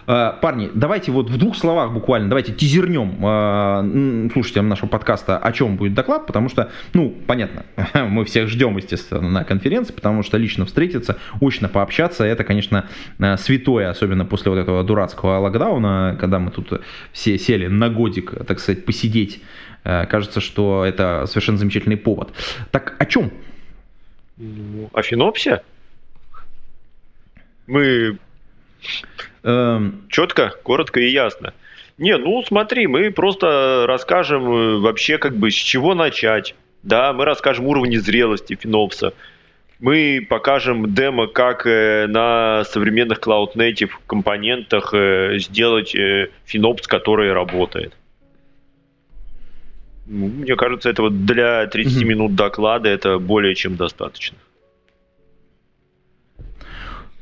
Э, 0.07 0.33
парни, 0.41 0.71
давайте 0.75 1.13
вот 1.13 1.31
в 1.31 1.37
двух 1.37 1.57
словах 1.57 1.93
буквально, 1.93 2.29
давайте 2.29 2.53
тизернем 2.53 3.19
э, 3.25 4.31
слушателям 4.33 4.69
нашего 4.69 4.89
подкаста, 4.89 5.39
о 5.39 5.53
чем 5.53 5.77
будет 5.77 5.95
доклад, 5.95 6.27
потому 6.27 6.49
что, 6.49 6.71
ну, 6.95 7.15
понятно, 7.27 7.65
мы 7.95 8.25
всех 8.25 8.49
ждем, 8.49 8.77
естественно, 8.77 9.29
на 9.29 9.45
конференции, 9.45 9.93
потому 9.93 10.23
что 10.23 10.37
лично 10.37 10.67
встретиться, 10.67 11.19
очно 11.41 11.69
пообщаться, 11.69 12.25
это, 12.25 12.45
конечно, 12.45 12.87
э, 13.19 13.37
святое, 13.37 13.91
особенно 13.91 14.25
после 14.25 14.51
вот 14.51 14.59
этого 14.59 14.83
дурацкого 14.85 15.39
локдауна, 15.39 16.17
когда 16.21 16.39
мы 16.39 16.51
тут 16.51 16.81
все 17.13 17.39
сели 17.39 17.67
на 17.67 17.89
годик, 17.89 18.33
так 18.47 18.59
сказать, 18.61 18.85
посидеть. 18.85 19.43
Кажется, 19.83 20.41
что 20.41 20.85
это 20.85 21.25
совершенно 21.27 21.57
замечательный 21.57 21.97
повод. 21.97 22.35
Так 22.71 22.97
о 22.99 23.07
чем? 23.07 23.33
Ну, 24.37 24.91
о 24.93 25.03
Финопсе? 25.03 25.63
Мы 27.67 28.19
Эм, 29.43 30.07
четко, 30.09 30.53
коротко 30.63 31.01
и 31.01 31.11
ясно. 31.11 31.55
Не, 31.99 32.17
ну 32.17 32.43
смотри, 32.43 32.87
мы 32.87 33.11
просто 33.11 33.85
расскажем 33.87 34.51
э, 34.51 34.77
вообще 34.79 35.19
как 35.19 35.37
бы 35.37 35.51
с 35.51 35.55
чего 35.55 35.95
начать. 35.95 36.55
Да, 36.83 37.13
мы 37.13 37.25
расскажем 37.25 37.67
уровни 37.67 37.97
зрелости 37.97 38.57
Финопса. 38.61 39.13
Мы 39.81 40.27
покажем 40.29 40.95
демо, 40.95 41.27
как 41.27 41.67
э, 41.67 42.07
на 42.07 42.65
современных 42.65 43.21
Cloud 43.21 43.55
Native 43.55 43.91
компонентах 44.07 44.93
э, 44.93 45.39
сделать 45.39 45.95
Финопс, 46.45 46.87
который 46.87 47.33
работает. 47.33 47.95
Ну, 50.07 50.27
мне 50.27 50.57
кажется, 50.57 50.91
это 50.91 51.03
вот 51.03 51.25
для 51.25 51.67
30 51.67 52.03
mm-hmm. 52.03 52.05
минут 52.05 52.35
доклада 52.35 52.89
это 52.89 53.19
более 53.19 53.55
чем 53.55 53.77
достаточно. 53.77 54.37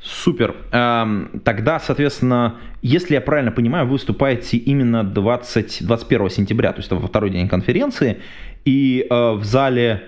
Супер. 0.01 0.55
Эм, 0.71 1.41
тогда, 1.43 1.79
соответственно, 1.79 2.55
если 2.81 3.15
я 3.15 3.21
правильно 3.21 3.51
понимаю, 3.51 3.85
вы 3.85 3.93
выступаете 3.93 4.57
именно 4.57 5.03
20, 5.03 5.85
21 5.85 6.29
сентября, 6.29 6.71
то 6.71 6.79
есть 6.79 6.91
во 6.91 7.05
второй 7.05 7.29
день 7.29 7.49
конференции, 7.49 8.19
и 8.63 9.05
э, 9.09 9.31
в 9.33 9.43
зале, 9.43 10.03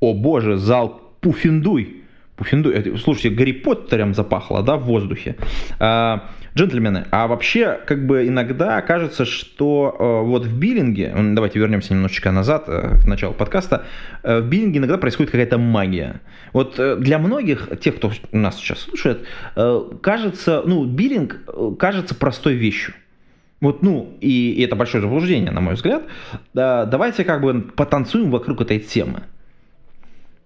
о 0.00 0.14
боже, 0.14 0.56
зал 0.56 1.02
Пуфиндуй. 1.20 2.02
Пуфиндуй, 2.36 2.96
слушайте, 2.98 3.30
Гарри 3.30 3.52
Поттером 3.52 4.14
запахло, 4.14 4.62
да, 4.62 4.76
в 4.76 4.84
воздухе. 4.84 5.36
Джентльмены, 6.58 7.06
а 7.12 7.28
вообще, 7.28 7.78
как 7.86 8.04
бы 8.04 8.26
иногда 8.26 8.82
кажется, 8.82 9.24
что 9.24 9.94
э, 9.96 10.26
вот 10.26 10.44
в 10.44 10.58
биллинге, 10.58 11.14
давайте 11.14 11.60
вернемся 11.60 11.94
немножечко 11.94 12.32
назад, 12.32 12.64
э, 12.66 12.96
к 13.00 13.06
началу 13.06 13.32
подкаста, 13.32 13.84
э, 14.24 14.40
в 14.40 14.48
биллинге 14.48 14.78
иногда 14.80 14.98
происходит 14.98 15.30
какая-то 15.30 15.56
магия. 15.56 16.20
Вот 16.52 16.80
для 16.98 17.18
многих, 17.18 17.68
тех, 17.78 17.96
кто 17.96 18.10
нас 18.32 18.56
сейчас 18.56 18.80
слушает, 18.80 19.24
кажется, 20.00 20.62
ну, 20.64 20.84
биллинг 20.84 21.42
кажется 21.78 22.14
простой 22.14 22.54
вещью. 22.54 22.94
Вот, 23.60 23.82
ну, 23.82 24.16
и, 24.20 24.52
и 24.52 24.62
это 24.62 24.74
большое 24.74 25.02
заблуждение, 25.02 25.52
на 25.52 25.60
мой 25.60 25.74
взгляд. 25.74 26.02
Да, 26.54 26.86
давайте 26.86 27.24
как 27.24 27.40
бы 27.40 27.60
потанцуем 27.60 28.30
вокруг 28.30 28.62
этой 28.62 28.80
темы. 28.80 29.22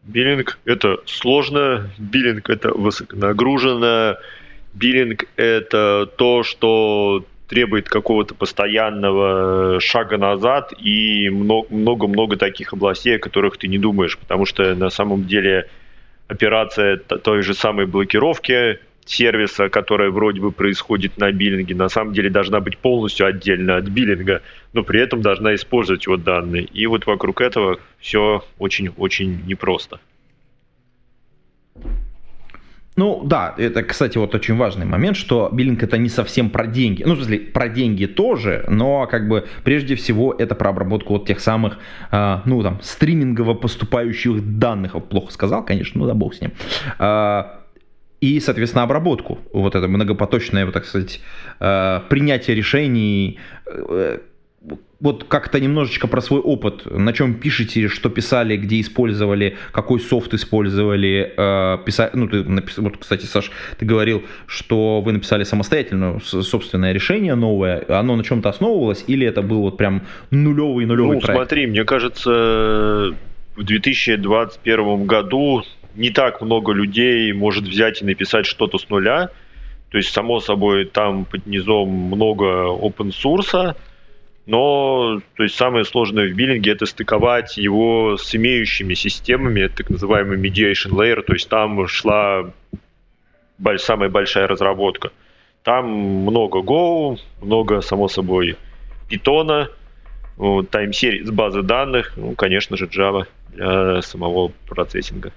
Биллинг– 0.03 0.59
это 0.65 0.99
сложно, 1.07 1.91
биллинг– 1.99 2.51
это 2.51 2.75
высоконагружено, 2.75 4.17
Биллинг– 4.75 5.25
это 5.37 6.07
то, 6.17 6.43
что 6.43 7.25
требует 7.49 7.89
какого-то 7.89 8.35
постоянного 8.35 9.79
шага 9.81 10.17
назад 10.17 10.73
и 10.79 11.29
много-много 11.29 12.37
таких 12.37 12.73
областей, 12.73 13.17
о 13.17 13.19
которых 13.19 13.59
ты 13.59 13.69
не 13.69 13.79
думаешь, 13.79 14.17
потому 14.17 14.47
что 14.47 14.75
на 14.75 14.89
самом 14.89 15.27
деле 15.27 15.69
операция 16.29 16.97
той 16.97 17.43
же 17.43 17.53
самой 17.53 17.85
блокировки 17.87 18.79
сервиса, 19.05 19.69
которая 19.69 20.11
вроде 20.11 20.41
бы 20.41 20.51
происходит 20.51 21.19
на 21.19 21.31
биллинге, 21.31 21.75
на 21.75 21.89
самом 21.89 22.15
деле 22.15 22.31
должна 22.31 22.61
быть 22.61 22.79
полностью 22.79 23.27
отдельно 23.27 23.77
от 23.77 23.85
биллинга, 23.85 24.41
но 24.73 24.83
при 24.83 25.01
этом 25.01 25.21
должна 25.21 25.55
использовать 25.55 26.07
его 26.07 26.17
данные. 26.17 26.65
И 26.65 26.87
вот 26.87 27.05
вокруг 27.07 27.41
этого 27.43 27.79
все 27.99 28.45
очень-очень 28.59 29.45
непросто. 29.47 30.01
Ну 32.97 33.23
да, 33.25 33.55
это, 33.57 33.83
кстати, 33.83 34.19
вот 34.19 34.35
очень 34.35 34.57
важный 34.57 34.85
момент, 34.85 35.17
что 35.17 35.49
биллинг 35.51 35.83
это 35.83 35.97
не 35.97 36.11
совсем 36.11 36.51
про 36.51 36.67
деньги. 36.67 37.03
Ну, 37.05 37.15
в 37.15 37.17
смысле, 37.17 37.39
про 37.39 37.69
деньги 37.69 38.05
тоже, 38.05 38.65
но 38.69 39.07
как 39.07 39.29
бы 39.29 39.47
прежде 39.65 39.95
всего 39.95 40.35
это 40.39 40.55
про 40.55 40.71
обработку 40.71 41.15
вот 41.15 41.27
тех 41.27 41.41
самых, 41.41 41.79
э, 42.11 42.41
ну 42.45 42.63
там, 42.63 42.81
стримингово 42.83 43.55
поступающих 43.55 44.59
данных. 44.59 44.93
Плохо 45.09 45.33
сказал, 45.33 45.65
конечно, 45.65 46.01
ну 46.01 46.07
да 46.07 46.15
бог 46.15 46.35
с 46.35 46.43
ним. 46.43 46.53
Э, 46.99 47.45
и, 48.21 48.39
соответственно, 48.41 48.85
обработку. 48.85 49.39
Вот 49.53 49.75
это 49.75 49.89
многопоточное, 49.89 50.65
вот 50.65 50.75
так 50.75 50.85
сказать, 50.85 51.21
э, 51.61 52.01
принятие 52.09 52.55
решений, 52.55 53.39
э, 53.67 54.19
вот 55.03 55.25
как-то 55.25 55.59
немножечко 55.59 56.07
про 56.07 56.21
свой 56.21 56.41
опыт, 56.41 56.87
на 56.87 57.13
чем 57.13 57.35
пишете, 57.35 57.89
что 57.89 58.09
писали, 58.09 58.57
где 58.57 58.81
использовали, 58.81 59.57
какой 59.73 59.99
софт 59.99 60.33
использовали, 60.33 61.35
э, 61.37 61.79
писали, 61.85 62.11
ну, 62.15 62.29
ты 62.29 62.45
напис... 62.45 62.79
вот, 62.79 62.99
кстати, 62.99 63.27
Саш, 63.27 63.51
ты 63.79 63.85
говорил, 63.85 64.23
что 64.47 65.01
вы 65.01 65.11
написали 65.11 65.43
самостоятельно 65.43 66.21
собственное 66.21 66.93
решение 66.93 67.35
новое, 67.35 67.85
оно 67.89 68.15
на 68.15 68.23
чем-то 68.23 68.49
основывалось, 68.49 69.05
или 69.09 69.27
это 69.27 69.43
был 69.43 69.63
вот 69.63 69.77
прям 69.77 70.03
нулевый 70.31 70.87
нулевый 70.87 71.17
ну, 71.17 71.21
проект? 71.21 71.37
смотри, 71.37 71.67
мне 71.67 71.85
кажется, 71.85 73.13
в 73.57 73.65
2021 73.65 75.07
году 75.07 75.65
не 75.97 76.11
так 76.11 76.41
много 76.41 76.73
людей 76.73 77.33
может 77.33 77.65
взять 77.65 78.03
и 78.03 78.05
написать 78.05 78.47
что-то 78.47 78.79
с 78.79 78.89
нуля, 78.89 79.31
то 79.91 79.99
есть, 79.99 80.13
само 80.15 80.39
собой, 80.39 80.85
там 80.85 81.25
под 81.25 81.45
низом 81.47 81.89
много 81.89 82.45
open 82.69 83.11
source, 83.11 83.75
но 84.47 85.21
то 85.37 85.43
есть 85.43 85.55
самое 85.55 85.85
сложное 85.85 86.29
в 86.29 86.35
биллинге 86.35 86.73
это 86.73 86.87
стыковать 86.87 87.57
его 87.57 88.17
с 88.17 88.35
имеющими 88.35 88.95
системами, 88.95 89.69
так 89.69 89.91
называемый 89.91 90.39
mediation 90.39 90.91
layer, 90.91 91.23
то 91.23 91.33
есть 91.33 91.49
там 91.49 91.87
шла 91.87 92.51
самая 93.77 94.09
большая 94.09 94.47
разработка. 94.47 95.13
Там 95.63 95.87
много 95.89 96.59
Go, 96.59 97.19
много, 97.41 97.83
само 97.83 98.09
собой, 98.09 98.57
Python, 99.09 99.69
тайм-серии 100.71 101.23
с 101.23 101.31
базы 101.31 101.63
данных, 101.63 102.15
ну, 102.17 102.35
конечно 102.35 102.77
же, 102.77 102.87
Java. 102.87 103.27
для 103.53 104.03
самого 104.03 104.53
процессинга. 104.67 105.33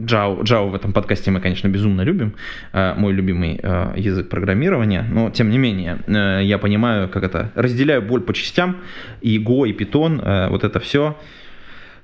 Java, 0.00 0.42
Java 0.42 0.70
в 0.70 0.74
этом 0.74 0.92
подкасте 0.92 1.30
мы, 1.30 1.40
конечно, 1.40 1.68
безумно 1.68 2.02
любим. 2.02 2.34
Э, 2.72 2.94
мой 2.96 3.12
любимый 3.12 3.60
э, 3.62 3.92
язык 3.96 4.28
программирования. 4.28 5.04
Но, 5.10 5.30
тем 5.30 5.50
не 5.50 5.58
менее, 5.58 5.98
э, 6.06 6.40
я 6.42 6.58
понимаю, 6.58 7.08
как 7.08 7.22
это... 7.22 7.50
Разделяю 7.54 8.02
боль 8.02 8.22
по 8.22 8.32
частям. 8.32 8.76
И 9.20 9.38
Go, 9.38 9.68
и 9.68 9.72
Python, 9.72 10.48
вот 10.48 10.64
это 10.64 10.80
все. 10.80 11.16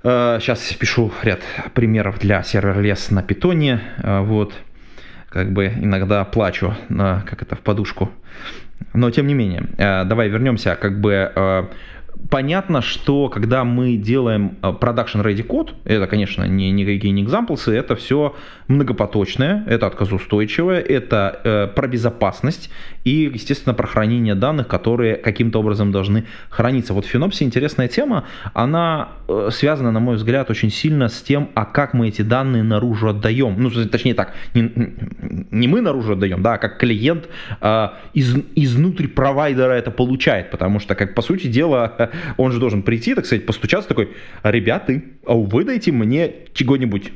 Сейчас 0.03 0.73
пишу 0.79 1.13
ряд 1.23 1.41
примеров 1.75 2.19
для 2.19 2.43
serverless 2.43 3.11
на 3.11 3.23
питоне. 3.23 3.81
Вот. 4.03 4.55
Как 5.29 5.53
бы 5.53 5.67
иногда 5.67 6.25
плачу, 6.25 6.75
как 6.89 7.43
это, 7.43 7.57
в 7.57 7.61
подушку. 7.61 8.11
Но, 8.95 9.11
тем 9.11 9.27
не 9.27 9.35
менее, 9.35 9.67
давай 9.77 10.29
вернемся 10.29 10.77
как 10.77 11.01
бы 11.01 11.69
понятно, 12.31 12.83
что 12.83 13.29
когда 13.29 13.65
мы 13.65 13.97
делаем 13.97 14.57
э, 14.63 14.69
production 14.69 15.23
ready 15.23 15.43
код, 15.43 15.75
это, 15.85 16.07
конечно, 16.07 16.45
не 16.45 16.71
никакие 16.71 17.13
не 17.13 17.25
examples, 17.25 17.71
это 17.73 17.97
все 17.97 18.35
многопоточное, 18.69 19.65
это 19.67 19.87
отказоустойчивое, 19.87 20.81
это 20.81 21.41
э, 21.45 21.67
про 21.69 21.89
безопасность 21.89 22.71
и, 23.05 23.31
естественно, 23.33 23.75
про 23.75 23.87
хранение 23.87 24.35
данных, 24.35 24.69
которые 24.69 25.17
каким-то 25.17 25.61
образом 25.61 25.93
должны 25.93 26.25
храниться. 26.49 26.95
Вот 26.95 27.05
в 27.05 27.09
FinOps 27.09 27.40
е 27.40 27.45
интересная 27.45 27.89
тема, 27.89 28.25
она 28.55 29.09
э, 29.29 29.49
связана, 29.53 29.93
на 29.93 30.01
мой 30.01 30.17
взгляд, 30.17 30.51
очень 30.51 30.71
сильно 30.71 31.09
с 31.09 31.23
тем, 31.23 31.51
а 31.55 31.65
как 31.65 31.95
мы 31.95 32.09
эти 32.09 32.23
данные 32.23 32.63
наружу 32.63 33.09
отдаем. 33.09 33.57
Ну, 33.59 33.71
точнее 33.71 34.15
так, 34.15 34.35
не, 34.55 34.71
не 35.51 35.69
мы 35.69 35.81
наружу 35.81 36.13
отдаем, 36.13 36.43
да, 36.43 36.55
а 36.55 36.59
как 36.59 36.79
клиент 36.79 37.29
э, 37.61 37.89
из, 38.15 38.37
изнутри 38.55 39.07
провайдера 39.07 39.73
это 39.73 39.91
получает, 39.91 40.51
потому 40.51 40.81
что, 40.81 40.95
как 40.95 41.15
по 41.15 41.23
сути 41.23 41.47
дела, 41.47 42.11
он 42.37 42.53
же 42.53 42.59
должен 42.59 42.83
прийти, 42.83 43.15
так 43.15 43.27
сказать, 43.27 43.47
постучаться 43.47 43.89
такой, 43.89 44.11
ребята, 44.43 45.01
а 45.27 45.35
выдайте 45.35 45.93
мне 45.93 46.33
чего-нибудь. 46.53 47.13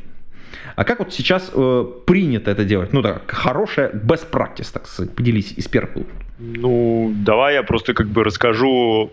А 0.76 0.85
как 0.85 1.00
вот 1.00 1.12
сейчас 1.12 1.50
э, 1.55 1.85
принято 2.07 2.50
это 2.50 2.64
делать? 2.64 2.93
Ну 2.93 3.02
так, 3.02 3.31
хорошая 3.31 3.90
best 3.90 4.31
practice, 4.31 4.73
так 4.73 4.87
сказать, 4.87 5.14
поделись 5.14 5.52
из 5.52 5.69
первых 5.69 6.07
Ну, 6.38 7.12
давай 7.14 7.55
я 7.55 7.62
просто 7.62 7.95
как 7.95 8.09
бы 8.09 8.25
расскажу 8.25 9.11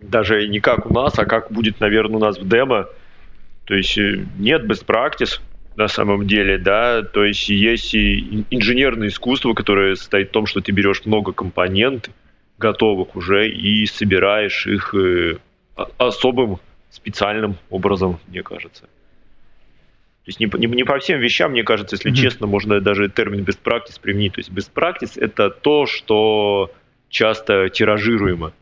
даже 0.00 0.46
не 0.48 0.60
как 0.60 0.86
у 0.86 0.92
нас, 0.92 1.18
а 1.18 1.24
как 1.24 1.50
будет, 1.50 1.80
наверное, 1.80 2.16
у 2.16 2.20
нас 2.20 2.38
в 2.38 2.48
демо. 2.48 2.88
То 3.64 3.74
есть 3.74 3.98
э, 3.98 4.24
нет 4.38 4.64
best 4.64 4.86
practice 4.86 5.40
на 5.76 5.88
самом 5.88 6.26
деле, 6.26 6.56
да, 6.56 7.02
то 7.02 7.24
есть 7.24 7.48
есть 7.50 7.94
и 7.94 8.44
инженерное 8.50 9.08
искусство, 9.08 9.52
которое 9.52 9.94
состоит 9.94 10.28
в 10.28 10.32
том, 10.32 10.46
что 10.46 10.60
ты 10.60 10.72
берешь 10.72 11.04
много 11.04 11.32
компонентов, 11.32 12.14
готовых 12.58 13.14
уже 13.14 13.50
и 13.50 13.84
собираешь 13.84 14.66
их 14.66 14.94
э, 14.94 15.36
особым 15.98 16.58
специальным 16.90 17.56
образом, 17.68 18.18
мне 18.28 18.42
кажется. 18.42 18.82
То 18.82 20.30
есть 20.30 20.40
не, 20.40 20.46
не, 20.58 20.66
не 20.66 20.84
по 20.84 20.98
всем 20.98 21.20
вещам, 21.20 21.52
мне 21.52 21.62
кажется, 21.62 21.94
если 21.94 22.10
mm-hmm. 22.10 22.14
честно, 22.14 22.46
можно 22.46 22.80
даже 22.80 23.08
термин 23.08 23.44
best 23.44 23.60
practice 23.62 24.00
применить. 24.00 24.32
То 24.32 24.40
есть 24.40 24.50
best 24.50 24.72
practice 24.74 25.12
это 25.20 25.50
то, 25.50 25.86
что 25.86 26.72
часто 27.08 27.68
тиражируемо. 27.68 28.52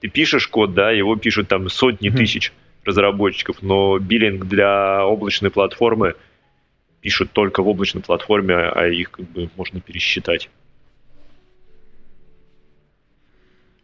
Ты 0.00 0.08
пишешь 0.08 0.46
код, 0.48 0.74
да, 0.74 0.90
его 0.90 1.16
пишут 1.16 1.48
там 1.48 1.68
сотни 1.68 2.10
mm-hmm. 2.10 2.16
тысяч 2.16 2.52
разработчиков, 2.84 3.62
но 3.62 3.98
биллинг 3.98 4.46
для 4.46 5.04
облачной 5.04 5.50
платформы 5.50 6.14
пишут 7.00 7.32
только 7.32 7.62
в 7.62 7.68
облачной 7.68 8.02
платформе, 8.02 8.54
а 8.56 8.86
их 8.86 9.10
как 9.10 9.28
бы 9.28 9.50
можно 9.56 9.80
пересчитать. 9.80 10.50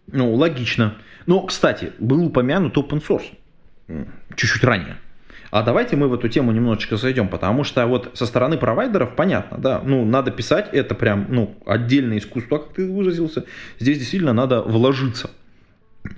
Ну, 0.06 0.34
логично. 0.34 0.98
Но, 1.26 1.40
кстати, 1.40 1.92
был 1.98 2.26
упомянут 2.26 2.76
open 2.76 3.02
source 3.02 3.26
чуть-чуть 4.36 4.64
ранее. 4.64 4.98
А 5.50 5.62
давайте 5.62 5.96
мы 5.96 6.08
в 6.08 6.14
эту 6.14 6.28
тему 6.28 6.50
немножечко 6.52 6.96
зайдем, 6.96 7.28
потому 7.28 7.62
что 7.62 7.86
вот 7.86 8.12
со 8.14 8.24
стороны 8.24 8.56
провайдеров 8.56 9.14
понятно, 9.14 9.58
да, 9.58 9.82
ну, 9.84 10.02
надо 10.04 10.30
писать, 10.30 10.70
это 10.72 10.94
прям, 10.94 11.26
ну, 11.28 11.56
отдельное 11.66 12.18
искусство, 12.18 12.56
как 12.58 12.72
ты 12.72 12.90
выразился. 12.90 13.44
Здесь 13.78 13.98
действительно 13.98 14.32
надо 14.32 14.62
вложиться. 14.62 15.30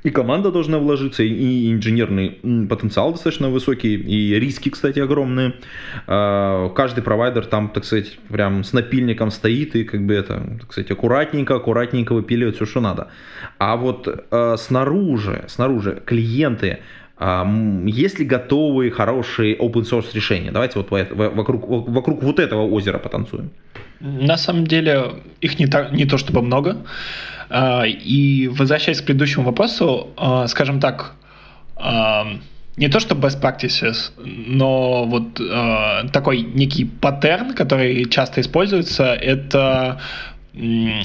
И 0.03 0.11
команда 0.11 0.51
должна 0.51 0.79
вложиться, 0.79 1.23
и 1.23 1.73
инженерный 1.73 2.31
потенциал 2.69 3.13
достаточно 3.13 3.51
высокий, 3.51 3.97
и 3.97 4.39
риски, 4.39 4.71
кстати, 4.71 4.99
огромные. 4.99 5.55
А, 6.07 6.71
каждый 6.71 7.03
провайдер 7.03 7.45
там, 7.47 7.69
так 7.69 7.85
сказать, 7.85 8.19
прям 8.29 8.65
с 8.65 8.73
напильником 8.73 9.31
стоит 9.31 9.77
и 9.77 9.85
как 9.85 10.07
бы 10.07 10.15
это, 10.15 10.57
так 10.61 10.73
сказать, 10.73 10.91
аккуратненько, 10.91 11.57
аккуратненько 11.57 12.15
выпиливает 12.15 12.57
все, 12.57 12.65
что 12.65 12.81
надо. 12.81 13.09
А 13.59 13.77
вот 13.77 14.09
а, 14.31 14.57
снаружи, 14.57 15.45
снаружи 15.49 16.03
клиенты, 16.05 16.81
есть 17.21 18.19
ли 18.19 18.25
готовые, 18.25 18.91
хорошие 18.91 19.57
open 19.57 19.83
source 19.83 20.15
решения? 20.15 20.51
Давайте 20.51 20.79
вот 20.79 20.91
вокруг, 20.91 21.69
вокруг 21.89 22.23
вот 22.23 22.41
этого 22.41 22.63
озера 22.63 22.99
потанцуем. 22.99 23.51
На 24.01 24.37
самом 24.37 24.67
деле 24.67 25.23
их 25.41 25.59
не, 25.59 25.67
так, 25.67 25.93
не 25.93 26.07
то 26.07 26.19
чтобы 26.19 26.43
много. 26.43 26.77
А, 27.51 27.85
и 27.87 28.49
возвращаясь 28.49 29.01
к 29.01 29.05
предыдущему 29.05 29.45
вопросу, 29.45 30.09
а, 30.17 30.47
скажем 30.49 30.81
так, 30.81 31.15
а, 31.77 32.27
не 32.77 32.89
то 32.89 32.99
что 32.99 33.15
best 33.15 33.41
practices, 33.41 34.11
но 34.19 35.05
вот 35.05 35.41
такой 36.13 36.41
некий 36.41 36.85
паттерн, 36.85 37.55
который 37.55 38.05
часто 38.07 38.41
используется, 38.41 39.15
это 39.15 40.01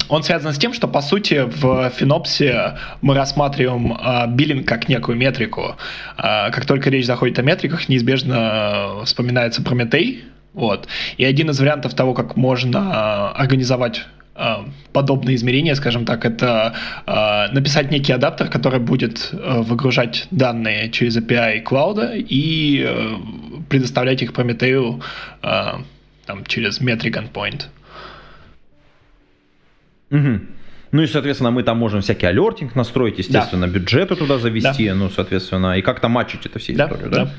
он 0.08 0.22
связан 0.22 0.52
с 0.52 0.58
тем, 0.58 0.72
что 0.72 0.86
по 0.86 1.00
сути 1.00 1.44
в 1.44 1.90
Финопсе 1.90 2.78
мы 3.02 3.14
рассматриваем 3.14 3.92
э, 3.92 4.26
биллинг 4.28 4.66
как 4.66 4.88
некую 4.88 5.18
метрику. 5.18 5.76
Э, 6.16 6.50
как 6.50 6.66
только 6.66 6.90
речь 6.90 7.06
заходит 7.06 7.38
о 7.38 7.42
метриках, 7.42 7.88
неизбежно 7.88 9.02
вспоминается 9.04 9.62
Прометей. 9.62 10.24
Вот. 10.52 10.88
И 11.16 11.24
один 11.24 11.50
из 11.50 11.58
вариантов 11.58 11.94
того, 11.94 12.14
как 12.14 12.36
можно 12.36 13.30
организовать 13.30 14.06
Э, 14.40 14.64
подобные 14.92 15.36
измерения, 15.36 15.74
скажем 15.74 16.06
так, 16.06 16.24
это 16.24 16.74
э, 17.06 17.52
написать 17.52 17.90
некий 17.90 18.12
адаптер, 18.12 18.48
который 18.48 18.80
будет 18.80 19.28
э, 19.32 19.60
выгружать 19.60 20.28
данные 20.30 20.90
через 20.90 21.18
API 21.18 21.60
клауда 21.60 22.14
и 22.14 22.82
э, 22.82 23.16
предоставлять 23.68 24.22
их 24.22 24.32
Прометею 24.32 25.02
э, 25.42 25.72
там, 26.24 26.44
через 26.46 26.80
metric 26.80 27.22
endpoint. 27.22 27.64
Угу. 30.10 30.40
Ну 30.92 31.02
и, 31.02 31.06
соответственно, 31.06 31.50
мы 31.50 31.62
там 31.62 31.78
можем 31.78 32.00
всякий 32.00 32.26
алертинг 32.26 32.74
настроить, 32.74 33.18
естественно, 33.18 33.66
да. 33.66 33.72
бюджеты 33.72 34.16
туда 34.16 34.38
завести, 34.38 34.88
да. 34.88 34.94
ну, 34.94 35.08
соответственно, 35.08 35.78
и 35.78 35.82
как-то 35.82 36.08
матчить 36.08 36.46
это 36.46 36.58
все 36.58 36.74
да, 36.74 36.86
историю, 36.86 37.10
да? 37.10 37.24
да? 37.24 37.32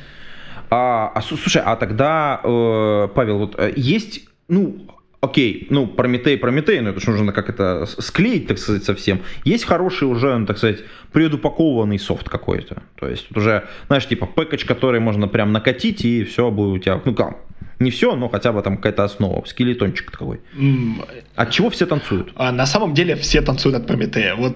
А, 0.70 1.12
а, 1.14 1.22
слушай, 1.22 1.62
а 1.64 1.76
тогда, 1.76 2.40
э, 2.44 3.10
Павел, 3.14 3.40
вот 3.40 3.56
э, 3.58 3.74
есть, 3.76 4.22
ну, 4.48 4.88
окей, 5.20 5.68
ну, 5.70 5.86
Прометей, 5.86 6.38
Прометей, 6.38 6.80
но 6.80 6.92
это 6.92 7.02
же 7.02 7.12
нужно 7.12 7.34
как 7.34 7.50
это 7.50 7.86
склеить, 7.86 8.48
так 8.48 8.58
сказать, 8.58 8.86
совсем. 8.86 9.22
Есть 9.44 9.66
хороший 9.66 10.08
уже, 10.08 10.38
ну, 10.38 10.46
так 10.46 10.58
сказать, 10.58 10.80
предупакованный 11.12 12.00
софт 12.00 12.30
какой-то. 12.30 12.84
То 12.96 13.10
есть 13.10 13.36
уже, 13.36 13.66
знаешь, 13.88 14.08
типа 14.08 14.26
пэкэдж, 14.26 14.66
который 14.66 15.02
можно 15.02 15.28
прям 15.28 15.52
накатить, 15.52 16.06
и 16.06 16.24
все 16.24 16.50
будет 16.52 16.74
у 16.74 16.78
тебя, 16.80 17.02
ну, 17.04 17.14
как, 17.14 17.38
не 17.82 17.92
все, 17.92 18.16
но 18.16 18.30
хотя 18.30 18.52
бы 18.52 18.62
там 18.62 18.78
какая-то 18.78 19.04
основа, 19.04 19.44
скелетончик 19.46 20.12
такой. 20.12 20.40
Mm. 20.56 21.24
От 21.36 21.52
чего 21.52 21.70
все 21.70 21.86
танцуют? 21.86 22.32
А, 22.36 22.52
на 22.52 22.66
самом 22.66 22.94
деле 22.94 23.16
все 23.16 23.42
танцуют 23.42 23.76
от 23.76 23.88
Прометея. 23.88 24.36
Вот 24.36 24.56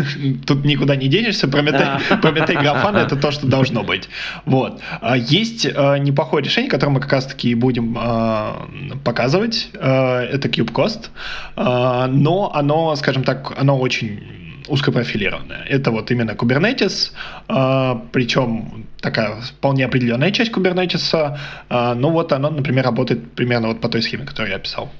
тут 0.46 0.64
никуда 0.64 0.96
не 0.96 1.08
денешься. 1.08 1.48
Прометей, 1.48 1.86
Прометей 2.22 2.56
Графан 2.56 2.96
это 2.96 3.16
то, 3.16 3.30
что 3.30 3.46
должно 3.46 3.82
быть. 3.82 4.08
Вот. 4.44 4.80
А, 5.00 5.16
есть 5.16 5.66
а, 5.74 5.96
неплохое 5.96 6.44
решение, 6.44 6.70
которое 6.70 6.92
мы 6.92 7.00
как 7.00 7.12
раз-таки 7.12 7.54
будем 7.54 7.96
а, 7.98 8.68
показывать. 9.04 9.70
А, 9.74 10.22
это 10.22 10.48
KubeCost. 10.48 11.10
А, 11.56 12.06
но 12.06 12.52
оно, 12.54 12.94
скажем 12.96 13.24
так, 13.24 13.54
оно 13.56 13.78
очень 13.78 14.36
узкопрофилированная. 14.68 15.64
Это 15.68 15.90
вот 15.90 16.10
именно 16.10 16.32
Kubernetes, 16.32 17.12
а, 17.48 18.02
причем 18.12 18.86
такая 19.00 19.40
вполне 19.40 19.84
определенная 19.84 20.30
часть 20.30 20.52
Kubernetes. 20.52 21.36
А, 21.68 21.94
ну 21.94 22.10
вот 22.10 22.32
оно, 22.32 22.50
например, 22.50 22.84
работает 22.84 23.32
примерно 23.32 23.68
вот 23.68 23.80
по 23.80 23.88
той 23.88 24.02
схеме, 24.02 24.24
которую 24.24 24.50
я 24.50 24.56
описал. 24.56 24.90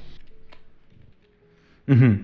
Угу. 1.87 2.17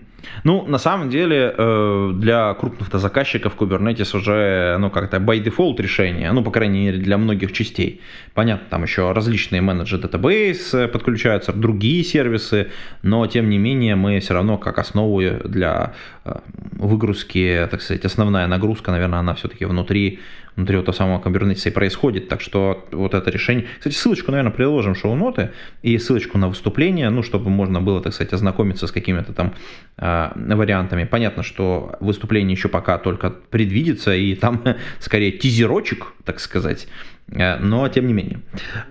Ну, 0.44 0.66
на 0.68 0.78
самом 0.78 1.10
деле, 1.10 1.54
э, 1.58 2.12
для 2.16 2.54
крупных-то 2.54 3.00
заказчиков 3.00 3.56
Kubernetes 3.58 4.16
уже, 4.16 4.78
ну, 4.80 4.90
как-то 4.90 5.18
by 5.18 5.44
default 5.44 5.82
решение, 5.82 6.32
ну, 6.32 6.44
по 6.44 6.52
крайней 6.52 6.86
мере, 6.86 6.98
для 6.98 7.18
многих 7.18 7.52
частей. 7.52 8.02
Понятно, 8.34 8.68
там 8.70 8.84
еще 8.84 9.12
различные 9.12 9.62
менеджеры 9.62 10.04
database 10.04 10.74
э, 10.74 10.88
подключаются, 10.88 11.54
другие 11.54 12.04
сервисы, 12.04 12.68
но, 13.02 13.28
тем 13.28 13.50
не 13.50 13.58
менее, 13.58 13.96
мы 13.96 14.20
все 14.20 14.34
равно 14.34 14.58
как 14.58 14.80
основу 14.80 15.22
для 15.22 15.94
э, 16.26 16.40
выгрузки, 16.74 17.68
так 17.70 17.82
сказать, 17.82 18.06
основная 18.06 18.48
нагрузка, 18.48 18.92
наверное, 18.92 19.20
она 19.20 19.34
все-таки 19.34 19.66
внутри 19.66 20.20
внутри 20.56 20.78
этого 20.78 20.94
самого 20.94 21.22
Kubernetes 21.22 21.68
и 21.68 21.72
происходит. 21.72 22.28
Так 22.28 22.42
что 22.42 22.86
вот 22.92 23.14
это 23.14 23.30
решение... 23.30 23.66
Кстати, 23.78 23.96
ссылочку, 23.96 24.32
наверное, 24.32 24.52
приложим 24.52 24.96
шоу-ноты 24.96 25.52
и 25.82 25.98
ссылочку 25.98 26.38
на 26.38 26.48
выступление, 26.48 27.10
ну, 27.10 27.24
чтобы 27.24 27.50
можно 27.50 27.82
было, 27.82 28.02
так 28.02 28.14
сказать, 28.14 28.34
ознакомиться 28.34 28.88
с 28.88 28.92
какими-то 28.92 29.34
там 29.34 29.54
э, 29.98 30.30
вариантами. 30.36 31.06
Понятно, 31.06 31.44
что 31.44 31.96
выступление 32.00 32.54
еще 32.54 32.70
пока 32.70 32.98
только 32.98 33.30
предвидится, 33.30 34.14
и 34.14 34.36
там 34.36 34.64
скорее 35.00 35.32
тизерочек, 35.32 36.14
так 36.24 36.40
сказать, 36.40 36.88
э, 37.32 37.58
но 37.58 37.88
тем 37.90 38.08
не 38.08 38.14
менее. 38.14 38.40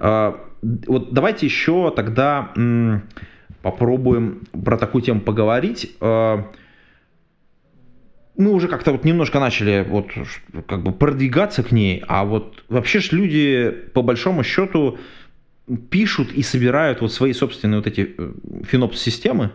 Э, 0.01 0.35
вот 0.63 1.13
давайте 1.13 1.47
еще 1.47 1.93
тогда 1.95 2.53
попробуем 3.63 4.43
про 4.65 4.77
такую 4.77 5.03
тему 5.03 5.21
поговорить. 5.21 5.97
Э, 8.37 8.43
мы 8.43 8.53
уже 8.53 8.69
как-то 8.69 8.93
вот 8.93 9.05
немножко 9.05 9.41
начали 9.41 9.85
вот 9.89 10.07
как 10.67 10.83
бы 10.83 10.93
продвигаться 10.93 11.63
к 11.63 11.73
ней, 11.73 12.03
а 12.07 12.25
вот 12.25 12.65
вообще 12.69 13.01
ж 13.01 13.13
люди 13.13 13.71
по 13.95 14.03
большому 14.03 14.43
счету 14.43 14.99
пишут 15.91 16.33
и 16.33 16.43
собирают 16.43 17.01
вот 17.01 17.13
свои 17.13 17.33
собственные 17.33 17.79
вот 17.79 17.87
эти 17.87 18.15
э, 18.17 18.33
финопс-системы, 18.65 19.51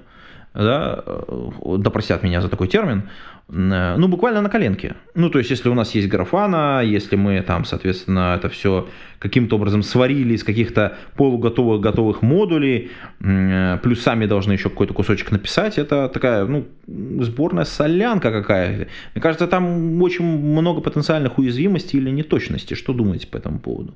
да, 0.53 1.03
э, 1.05 1.49
да 1.77 1.89
простят 1.89 2.23
меня 2.23 2.41
за 2.41 2.49
такой 2.49 2.67
термин, 2.67 3.03
Э, 3.03 3.36
ну, 3.49 4.07
буквально 4.07 4.41
на 4.41 4.49
коленке. 4.49 4.95
Ну, 5.15 5.29
то 5.29 5.39
есть, 5.39 5.49
если 5.51 5.69
у 5.69 5.73
нас 5.73 5.95
есть 5.95 6.09
графана, 6.09 6.81
если 6.83 7.15
мы 7.15 7.41
там, 7.41 7.63
соответственно, 7.63 8.35
это 8.37 8.49
все 8.49 8.89
каким-то 9.19 9.55
образом 9.55 9.83
сварили 9.83 10.33
из 10.33 10.43
каких-то 10.43 10.97
полуготовых 11.15 11.79
готовых 11.79 12.21
модулей, 12.21 12.91
э, 13.21 13.77
плюс 13.81 14.01
сами 14.01 14.25
должны 14.25 14.51
еще 14.51 14.69
какой-то 14.69 14.93
кусочек 14.93 15.31
написать, 15.31 15.77
это 15.77 16.09
такая, 16.09 16.45
ну, 16.45 16.67
сборная 16.87 17.63
солянка 17.63 18.31
какая-то. 18.31 18.87
Мне 19.15 19.21
кажется, 19.21 19.47
там 19.47 20.01
очень 20.01 20.25
много 20.25 20.81
потенциальных 20.81 21.37
уязвимостей 21.37 21.97
или 21.99 22.09
неточностей. 22.09 22.75
Что 22.75 22.91
думаете 22.91 23.27
по 23.27 23.37
этому 23.37 23.59
поводу? 23.59 23.93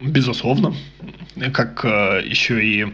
Безусловно. 0.00 0.74
Как 1.52 1.84
э, 1.84 2.22
еще 2.24 2.64
и 2.64 2.86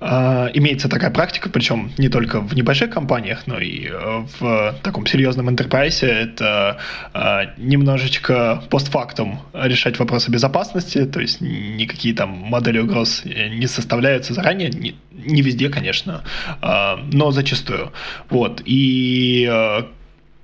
э, 0.00 0.50
имеется 0.54 0.88
такая 0.88 1.10
практика, 1.10 1.48
причем 1.50 1.92
не 1.98 2.08
только 2.08 2.40
в 2.40 2.54
небольших 2.54 2.90
компаниях, 2.90 3.46
но 3.46 3.58
и 3.58 3.88
э, 3.88 4.24
в 4.38 4.76
таком 4.82 5.06
серьезном 5.06 5.48
enterprise, 5.48 6.06
это 6.06 6.78
э, 7.14 7.40
немножечко 7.58 8.62
постфактум 8.70 9.40
решать 9.52 9.98
вопросы 9.98 10.30
безопасности, 10.30 11.04
то 11.04 11.20
есть 11.20 11.40
никакие 11.40 12.14
там 12.14 12.30
модели 12.30 12.78
угроз 12.78 13.24
не 13.24 13.66
составляются 13.66 14.34
заранее, 14.34 14.70
не, 14.70 14.96
не 15.12 15.42
везде, 15.42 15.68
конечно, 15.68 16.22
э, 16.62 16.96
но 17.12 17.30
зачастую. 17.32 17.92
Вот. 18.28 18.62
И 18.64 19.48
э, 19.50 19.82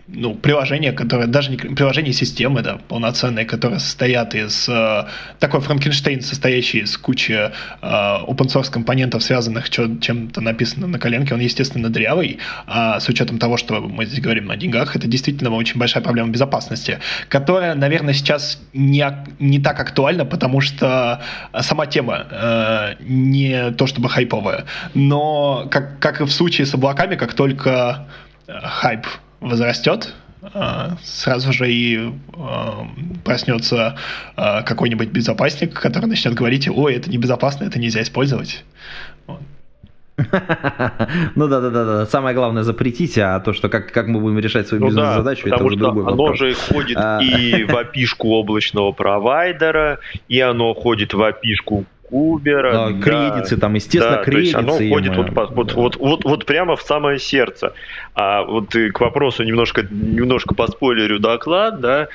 ну, 0.09 0.35
приложения, 0.35 0.92
которые 0.92 1.27
даже 1.27 1.51
не 1.51 1.57
приложения 1.57 2.12
системы, 2.12 2.62
да, 2.62 2.79
полноценные, 2.88 3.45
которые 3.45 3.81
состоят 3.81 4.35
из 4.35 4.69
э, 4.69 5.07
такой 5.40 5.61
Франкенштейн, 5.61 6.21
состоящий 6.21 6.81
из 6.81 6.97
кучи 6.97 7.33
э, 7.33 7.51
open 7.83 8.47
source 8.47 8.71
компонентов, 8.71 9.25
связанных 9.25 9.69
чем-то 9.69 10.40
написано 10.40 10.87
на 10.87 10.99
коленке, 10.99 11.35
он, 11.35 11.40
естественно, 11.40 11.88
дырявый, 11.88 12.38
а 12.66 13.01
с 13.01 13.09
учетом 13.09 13.38
того, 13.38 13.57
что 13.57 13.81
мы 13.81 14.07
здесь 14.07 14.21
говорим 14.21 14.51
о 14.51 14.57
деньгах, 14.57 14.95
это 14.95 15.09
действительно 15.09 15.51
очень 15.51 15.79
большая 15.79 16.05
проблема 16.05 16.31
безопасности, 16.31 17.01
которая, 17.29 17.75
наверное, 17.75 18.14
сейчас 18.14 18.61
не, 18.73 19.05
не 19.40 19.59
так 19.59 19.81
актуальна, 19.81 20.25
потому 20.25 20.61
что 20.61 21.21
сама 21.61 21.87
тема 21.87 22.27
э, 22.31 22.95
не 23.01 23.73
то 23.73 23.88
чтобы 23.88 24.09
хайповая, 24.09 24.66
но 24.95 25.66
как, 25.69 25.99
как 25.99 26.21
и 26.21 26.25
в 26.25 26.31
случае 26.31 26.66
с 26.66 26.75
облаками, 26.75 27.16
как 27.16 27.35
только 27.35 28.07
э, 28.47 28.53
хайп 28.62 29.07
возрастет, 29.48 30.14
а, 30.54 30.96
сразу 31.02 31.52
же 31.52 31.70
и 31.70 32.12
а, 32.35 32.87
проснется 33.24 33.96
а, 34.37 34.62
какой-нибудь 34.62 35.09
безопасник, 35.09 35.74
который 35.74 36.06
начнет 36.06 36.35
говорить, 36.35 36.68
ой, 36.68 36.94
это 36.94 37.11
небезопасно, 37.11 37.64
это 37.64 37.78
нельзя 37.78 38.02
использовать. 38.02 38.64
Ну 41.35 41.46
да, 41.46 41.61
да, 41.61 41.70
да, 41.70 41.85
да. 41.85 42.06
Самое 42.06 42.35
главное 42.35 42.62
запретить, 42.62 43.18
а 43.18 43.38
то, 43.40 43.52
что 43.52 43.68
как, 43.68 43.92
как 43.92 44.06
мы 44.06 44.20
будем 44.20 44.38
решать 44.38 44.66
свою 44.66 44.82
ну 44.82 44.88
бизнес-задачу, 44.88 45.48
это 45.48 45.62
уже 45.62 45.76
другой 45.76 46.04
оно 46.04 46.11
вопрос. 46.12 46.40
Оно 46.40 46.48
же 46.48 46.54
ходит 46.54 46.98
и 47.20 47.64
в 47.64 47.76
опишку 47.76 48.28
облачного 48.28 48.92
провайдера, 48.92 49.98
и 50.28 50.40
оно 50.40 50.72
ходит 50.72 51.12
в 51.12 51.22
опишку 51.22 51.85
Кубера. 52.09 52.73
Да, 52.73 52.90
да, 52.90 53.01
кредиты, 53.01 53.57
там, 53.57 53.75
естественно, 53.75 54.16
да. 54.16 54.25
То 54.25 54.38
есть 54.38 54.55
оно 54.55 54.75
входит 54.75 55.16
вот, 55.16 55.31
вот, 55.31 55.69
да. 55.69 55.75
вот, 55.75 55.97
вот, 55.97 56.25
вот 56.25 56.47
прямо 56.47 56.77
в 56.77 56.83
самое 56.83 57.19
сердце. 57.19 57.75
А 58.14 58.42
вот 58.42 58.73
к 58.73 59.01
вопросу 59.01 59.45
немножко, 59.45 59.87
немножко 59.90 60.55
по 60.55 60.66
спойлерю 60.66 61.19
доклад, 61.19 61.81
да, 61.81 62.09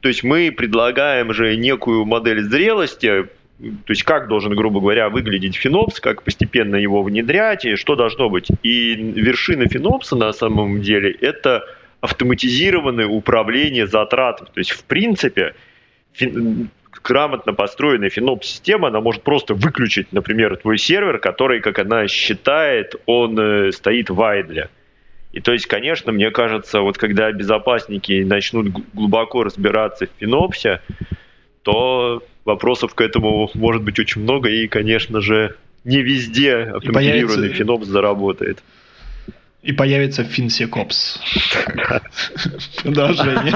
то 0.00 0.08
есть 0.08 0.22
мы 0.22 0.52
предлагаем 0.52 1.32
же 1.32 1.56
некую 1.56 2.04
модель 2.04 2.42
зрелости, 2.42 3.26
то 3.58 3.90
есть 3.90 4.02
как 4.02 4.28
должен, 4.28 4.54
грубо 4.54 4.80
говоря, 4.80 5.08
выглядеть 5.08 5.56
финопс, 5.56 6.00
как 6.00 6.22
постепенно 6.22 6.76
его 6.76 7.02
внедрять 7.02 7.64
и 7.64 7.76
что 7.76 7.96
должно 7.96 8.28
быть. 8.28 8.48
И 8.62 8.94
вершина 8.94 9.66
финопса 9.66 10.16
на 10.16 10.32
самом 10.32 10.82
деле 10.82 11.10
это 11.10 11.64
автоматизированное 12.00 13.06
управление 13.06 13.86
затратами. 13.86 14.48
То 14.52 14.58
есть, 14.58 14.72
в 14.72 14.84
принципе, 14.84 15.54
грамотно 17.04 17.52
построенная 17.52 18.10
финоп-система, 18.10 18.88
она 18.88 19.00
может 19.00 19.22
просто 19.22 19.54
выключить, 19.54 20.12
например, 20.12 20.56
твой 20.56 20.78
сервер, 20.78 21.18
который, 21.18 21.60
как 21.60 21.78
она 21.78 22.08
считает, 22.08 22.96
он 23.06 23.38
э, 23.38 23.72
стоит 23.72 24.10
в 24.10 24.20
айдле. 24.22 24.70
И 25.32 25.40
то 25.40 25.52
есть, 25.52 25.66
конечно, 25.66 26.12
мне 26.12 26.30
кажется, 26.30 26.80
вот 26.80 26.96
когда 26.96 27.30
безопасники 27.30 28.22
начнут 28.22 28.68
глубоко 28.94 29.44
разбираться 29.44 30.06
в 30.06 30.10
финопсе, 30.18 30.80
то 31.62 32.22
вопросов 32.44 32.94
к 32.94 33.00
этому 33.00 33.50
может 33.54 33.82
быть 33.82 33.98
очень 33.98 34.22
много, 34.22 34.48
и, 34.48 34.66
конечно 34.66 35.20
же, 35.20 35.56
не 35.84 36.02
везде 36.02 36.56
автоматизированный 36.56 37.36
появится... 37.36 37.58
финопс 37.58 37.86
заработает. 37.86 38.62
И 39.64 39.72
появится 39.72 40.24
Финсекопс. 40.24 41.18
Продолжение. 42.82 43.54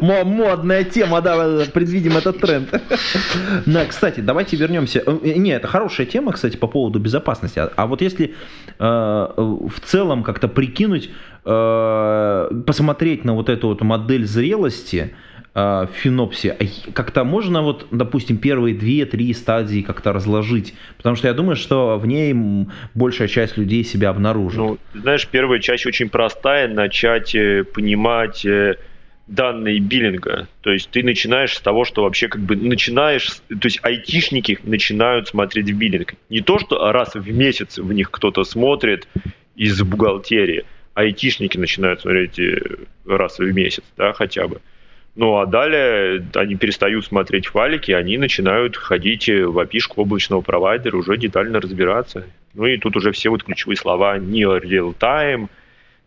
Модная 0.00 0.84
тема, 0.84 1.22
да, 1.22 1.64
предвидим 1.72 2.18
этот 2.18 2.40
тренд. 2.40 2.68
Да, 3.64 3.86
кстати, 3.86 4.20
давайте 4.20 4.56
вернемся. 4.58 5.02
Э, 5.06 5.18
не, 5.22 5.52
это 5.52 5.66
хорошая 5.66 6.06
тема, 6.06 6.32
кстати, 6.32 6.58
по 6.58 6.66
поводу 6.66 6.98
безопасности. 6.98 7.58
А, 7.58 7.72
а 7.74 7.86
вот 7.86 8.02
если 8.02 8.34
э, 8.78 8.84
в 8.84 9.80
целом 9.82 10.22
как-то 10.22 10.48
прикинуть, 10.48 11.10
э, 11.46 12.50
посмотреть 12.66 13.24
на 13.24 13.32
вот 13.34 13.48
эту 13.48 13.68
вот 13.68 13.80
модель 13.80 14.26
зрелости, 14.26 15.14
э, 15.54 15.58
а 15.60 15.88
как-то 16.94 17.24
можно 17.24 17.62
вот, 17.62 17.86
допустим, 17.90 18.38
первые 18.38 18.74
две-три 18.74 19.32
стадии 19.34 19.82
как-то 19.82 20.12
разложить? 20.12 20.74
Потому 20.96 21.16
что 21.16 21.28
я 21.28 21.34
думаю, 21.34 21.56
что 21.56 21.98
в 21.98 22.06
ней 22.06 22.34
большая 22.94 23.28
часть 23.28 23.56
людей 23.56 23.84
себя 23.84 24.10
обнаружит. 24.10 24.58
Ну, 24.58 24.78
знаешь, 24.94 25.26
первая 25.26 25.60
часть 25.60 25.86
очень 25.86 26.08
простая, 26.08 26.68
начать 26.68 27.34
э, 27.34 27.64
понимать 27.64 28.44
э, 28.46 28.76
данные 29.26 29.78
биллинга. 29.78 30.48
То 30.62 30.70
есть 30.70 30.90
ты 30.90 31.02
начинаешь 31.02 31.54
с 31.54 31.60
того, 31.60 31.84
что 31.84 32.02
вообще 32.02 32.28
как 32.28 32.42
бы 32.42 32.56
начинаешь, 32.56 33.30
то 33.48 33.64
есть 33.64 33.80
айтишники 33.82 34.58
начинают 34.62 35.28
смотреть 35.28 35.70
в 35.70 35.76
биллинг. 35.76 36.14
Не 36.28 36.40
то, 36.40 36.58
что 36.58 36.92
раз 36.92 37.14
в 37.14 37.30
месяц 37.30 37.78
в 37.78 37.92
них 37.92 38.10
кто-то 38.10 38.44
смотрит 38.44 39.06
из 39.54 39.80
бухгалтерии, 39.82 40.64
айтишники 40.94 41.58
начинают 41.58 42.00
смотреть 42.00 42.40
раз 43.06 43.38
в 43.38 43.52
месяц, 43.52 43.84
да, 43.96 44.12
хотя 44.12 44.48
бы. 44.48 44.60
Ну 45.14 45.38
а 45.38 45.46
далее 45.46 46.24
они 46.34 46.56
перестают 46.56 47.04
смотреть 47.04 47.46
файлики, 47.48 47.92
они 47.92 48.16
начинают 48.16 48.76
ходить 48.76 49.28
в 49.28 49.58
опишку 49.58 50.02
облачного 50.02 50.40
провайдера, 50.40 50.96
уже 50.96 51.18
детально 51.18 51.60
разбираться. 51.60 52.24
Ну 52.54 52.66
и 52.66 52.78
тут 52.78 52.96
уже 52.96 53.12
все 53.12 53.28
вот 53.28 53.44
ключевые 53.44 53.76
слова 53.76 54.18
near 54.18 54.62
real 54.62 54.96
time, 54.98 55.48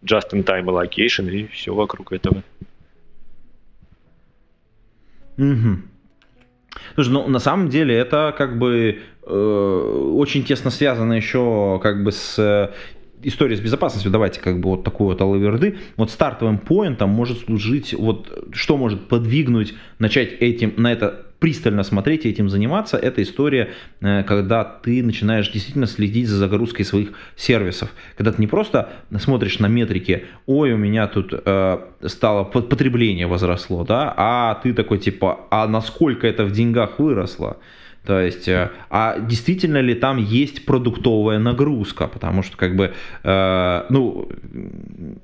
just 0.04 0.32
in 0.32 0.44
time 0.44 0.66
allocation 0.66 1.30
и 1.30 1.48
все 1.48 1.74
вокруг 1.74 2.14
этого. 2.14 2.44
Угу. 5.38 5.78
Слушай, 6.96 7.10
ну 7.10 7.28
на 7.28 7.40
самом 7.40 7.70
деле 7.70 7.96
это 7.96 8.34
как 8.36 8.58
бы 8.58 9.02
э, 9.24 10.12
очень 10.16 10.44
тесно 10.44 10.72
связано 10.72 11.14
еще 11.14 11.80
как 11.84 12.04
бы 12.04 12.12
с 12.12 12.74
история 13.28 13.58
с 13.58 13.60
безопасностью, 13.60 14.12
давайте 14.12 14.40
как 14.40 14.60
бы 14.60 14.70
вот 14.70 14.84
такую 14.84 15.10
вот 15.10 15.22
алаверды, 15.22 15.78
вот 15.98 16.12
стартовым 16.12 16.58
поинтом 16.58 17.10
может 17.10 17.40
служить, 17.40 17.94
вот 17.94 18.50
что 18.54 18.78
может 18.78 19.08
подвигнуть, 19.08 19.74
начать 20.00 20.34
этим, 20.40 20.74
на 20.78 20.92
это 20.92 21.26
пристально 21.40 21.84
смотреть 21.84 22.26
и 22.26 22.30
этим 22.30 22.50
заниматься, 22.50 22.98
это 22.98 23.22
история, 23.22 23.70
э, 24.02 24.24
когда 24.24 24.64
ты 24.64 25.04
начинаешь 25.04 25.52
действительно 25.52 25.86
следить 25.86 26.28
за 26.28 26.38
загрузкой 26.38 26.86
своих 26.86 27.10
сервисов. 27.36 27.90
Когда 28.18 28.32
ты 28.32 28.42
не 28.42 28.48
просто 28.48 28.94
смотришь 29.20 29.60
на 29.60 29.68
метрики, 29.68 30.26
ой, 30.46 30.74
у 30.74 30.78
меня 30.78 31.08
тут 31.08 31.34
э, 31.34 31.80
стало 32.06 32.44
потребление 32.46 33.28
возросло, 33.28 33.84
да, 33.84 34.14
а 34.16 34.56
ты 34.64 34.74
такой 34.74 34.98
типа, 34.98 35.42
а 35.52 35.68
насколько 35.68 36.26
это 36.26 36.46
в 36.46 36.52
деньгах 36.52 37.00
выросло? 37.00 37.58
То 38.06 38.20
есть, 38.20 38.48
э, 38.48 38.72
а 38.90 39.20
действительно 39.20 39.80
ли 39.80 39.96
там 39.96 40.18
есть 40.18 40.66
продуктовая 40.66 41.40
нагрузка? 41.40 42.08
Потому 42.08 42.44
что, 42.44 42.56
как 42.58 42.76
бы, 42.76 42.94
э, 43.24 43.86
ну, 43.90 44.30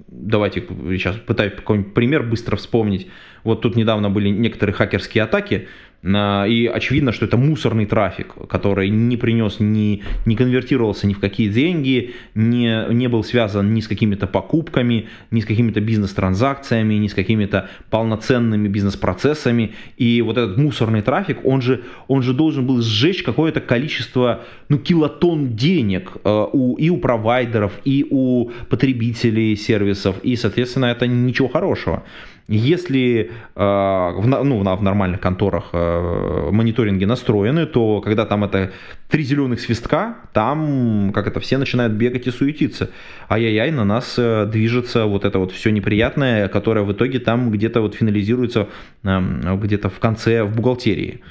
давайте 0.08 0.62
сейчас 0.62 1.15
пытаюсь 1.17 1.54
какой-нибудь 1.54 1.94
пример 1.94 2.24
быстро 2.24 2.56
вспомнить. 2.56 3.08
Вот 3.44 3.62
тут 3.62 3.76
недавно 3.76 4.10
были 4.10 4.30
некоторые 4.30 4.74
хакерские 4.74 5.24
атаки, 5.24 5.67
и 6.04 6.72
очевидно, 6.74 7.12
что 7.12 7.26
это 7.26 7.38
мусорный 7.38 7.86
трафик, 7.86 8.34
который 8.50 8.90
не 8.90 9.18
принес, 9.18 9.60
ни, 9.60 10.02
не 10.26 10.36
конвертировался 10.36 11.06
ни 11.06 11.14
в 11.14 11.20
какие 11.20 11.48
деньги, 11.48 12.16
не, 12.34 12.86
не 12.92 13.08
был 13.08 13.24
связан 13.24 13.74
ни 13.74 13.82
с 13.82 13.88
какими-то 13.88 14.26
покупками, 14.26 15.10
ни 15.30 15.42
с 15.42 15.46
какими-то 15.46 15.80
бизнес-транзакциями, 15.80 16.96
ни 16.96 17.08
с 17.08 17.14
какими-то 17.14 17.70
полноценными 17.92 18.68
бизнес-процессами. 18.68 19.76
И 19.98 20.24
вот 20.24 20.38
этот 20.38 20.58
мусорный 20.58 21.04
трафик, 21.04 21.46
он 21.46 21.62
же, 21.62 21.84
он 22.08 22.24
же 22.24 22.34
должен 22.34 22.66
был 22.66 22.82
сжечь 22.82 23.22
какое-то 23.22 23.62
количество, 23.62 24.44
ну, 24.70 24.80
килотонн 24.80 25.56
денег 25.56 26.14
э, 26.24 26.46
у, 26.52 26.78
и 26.78 26.90
у 26.90 26.98
провайдеров, 26.98 27.74
и 27.86 28.08
у 28.10 28.50
потребителей 28.70 29.56
сервисов, 29.56 30.16
и, 30.24 30.36
соответственно, 30.36 30.86
это 30.86 31.06
ничего 31.06 31.48
хорошего. 31.48 32.04
Если 32.52 33.32
э, 33.56 33.62
в, 33.62 34.28
ну, 34.28 34.60
в 34.60 34.84
нормальных 34.84 35.22
конторах 35.22 35.70
э, 35.72 36.50
мониторинги 36.52 37.06
настроены, 37.06 37.66
то 37.66 38.02
когда 38.02 38.26
там 38.26 38.44
это 38.44 38.74
три 39.10 39.24
зеленых 39.24 39.62
свистка, 39.62 40.18
там 40.34 41.14
как 41.14 41.28
это 41.28 41.40
все 41.40 41.58
начинают 41.58 41.94
бегать 41.94 42.28
и 42.28 42.32
суетиться. 42.32 42.90
Ай-яй-яй, 43.30 43.72
на 43.72 43.86
нас 43.86 44.16
э, 44.18 44.46
движется 44.52 45.06
вот 45.06 45.24
это 45.24 45.40
вот 45.40 45.54
все 45.54 45.72
неприятное, 45.72 46.50
которое 46.50 46.84
в 46.84 46.92
итоге 46.92 47.20
там 47.20 47.52
где-то 47.52 47.80
вот 47.80 47.96
финализируется 47.96 48.68
где-то 49.02 49.88
в 49.88 50.00
конце 50.00 50.44
в 50.44 50.54
бухгалтерии. 50.54 51.22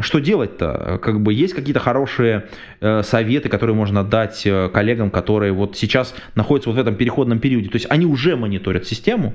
Что 0.00 0.18
делать-то? 0.18 0.98
Как 1.00 1.20
бы 1.20 1.32
есть 1.32 1.54
какие-то 1.54 1.78
хорошие 1.78 2.46
э, 2.80 3.04
советы, 3.04 3.48
которые 3.48 3.76
можно 3.76 4.02
дать 4.02 4.42
коллегам, 4.72 5.10
которые 5.10 5.52
вот 5.52 5.76
сейчас 5.76 6.16
находятся 6.34 6.70
вот 6.70 6.78
в 6.78 6.80
этом 6.80 6.96
переходном 6.96 7.38
периоде. 7.38 7.68
То 7.68 7.76
есть 7.76 7.86
они 7.88 8.06
уже 8.06 8.34
мониторят 8.34 8.86
систему, 8.86 9.34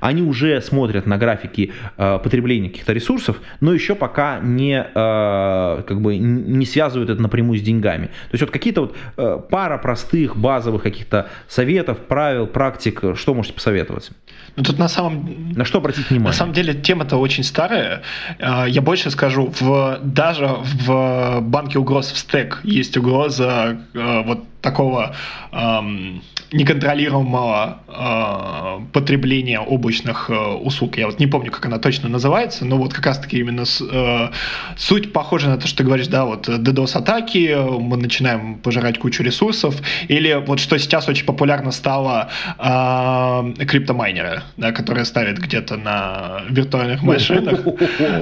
они 0.00 0.22
уже 0.22 0.60
смотрят 0.60 1.06
на 1.06 1.18
графики 1.18 1.72
э, 1.96 2.18
потребления 2.22 2.68
каких-то 2.68 2.92
ресурсов, 2.92 3.40
но 3.60 3.72
еще 3.72 3.94
пока 3.94 4.38
не, 4.40 4.80
э, 4.80 5.82
как 5.86 6.00
бы 6.00 6.16
не 6.16 6.66
связывают 6.66 7.10
это 7.10 7.20
напрямую 7.20 7.58
с 7.58 7.62
деньгами. 7.62 8.06
То 8.06 8.32
есть 8.32 8.42
вот 8.42 8.50
какие-то 8.50 8.82
вот 8.82 8.96
э, 9.16 9.40
пара 9.50 9.78
простых 9.78 10.36
базовых 10.36 10.82
каких-то 10.82 11.28
советов, 11.48 11.98
правил, 11.98 12.46
практик, 12.46 13.16
что 13.16 13.34
можете 13.34 13.54
посоветовать? 13.54 14.10
Ну 14.56 14.64
тут 14.64 14.78
на 14.78 14.88
самом... 14.88 15.52
На 15.52 15.64
что 15.64 15.78
обратить 15.78 16.10
внимание? 16.10 16.28
На 16.28 16.36
самом 16.36 16.52
деле 16.52 16.74
тема-то 16.74 17.16
очень 17.16 17.44
старая. 17.44 18.02
Э, 18.38 18.64
я 18.68 18.82
больше 18.82 19.10
скажу, 19.10 19.52
в, 19.60 20.00
даже 20.02 20.46
в 20.46 21.40
банке 21.40 21.78
угроз 21.78 22.10
в 22.10 22.18
стек 22.18 22.60
есть 22.64 22.96
угроза 22.96 23.78
э, 23.94 24.22
вот 24.24 24.44
такого 24.60 25.14
эм, 25.52 26.22
неконтролируемого 26.52 27.78
э, 27.88 28.92
потребления 28.92 29.60
облачных 29.60 30.30
э, 30.30 30.34
услуг. 30.34 30.96
Я 30.96 31.06
вот 31.06 31.18
не 31.18 31.26
помню, 31.26 31.50
как 31.50 31.66
она 31.66 31.78
точно 31.78 32.08
называется, 32.08 32.64
но 32.64 32.78
вот 32.78 32.94
как 32.94 33.06
раз-таки 33.06 33.38
именно 33.38 33.64
с, 33.64 33.80
э, 33.80 34.30
суть 34.76 35.12
похожа 35.12 35.48
на 35.48 35.58
то, 35.58 35.66
что 35.66 35.78
ты 35.78 35.84
говоришь, 35.84 36.08
да, 36.08 36.24
вот 36.24 36.48
DDoS-атаки, 36.48 37.56
мы 37.80 37.96
начинаем 37.96 38.56
пожирать 38.56 38.98
кучу 38.98 39.22
ресурсов, 39.22 39.76
или 40.08 40.32
вот 40.46 40.60
что 40.60 40.78
сейчас 40.78 41.08
очень 41.08 41.26
популярно 41.26 41.70
стало 41.70 42.30
э, 42.58 43.64
криптомайнеры, 43.66 44.42
да, 44.56 44.72
которые 44.72 45.04
ставят 45.04 45.38
где-то 45.38 45.76
на 45.76 46.42
виртуальных 46.48 47.02
машинах. 47.02 47.60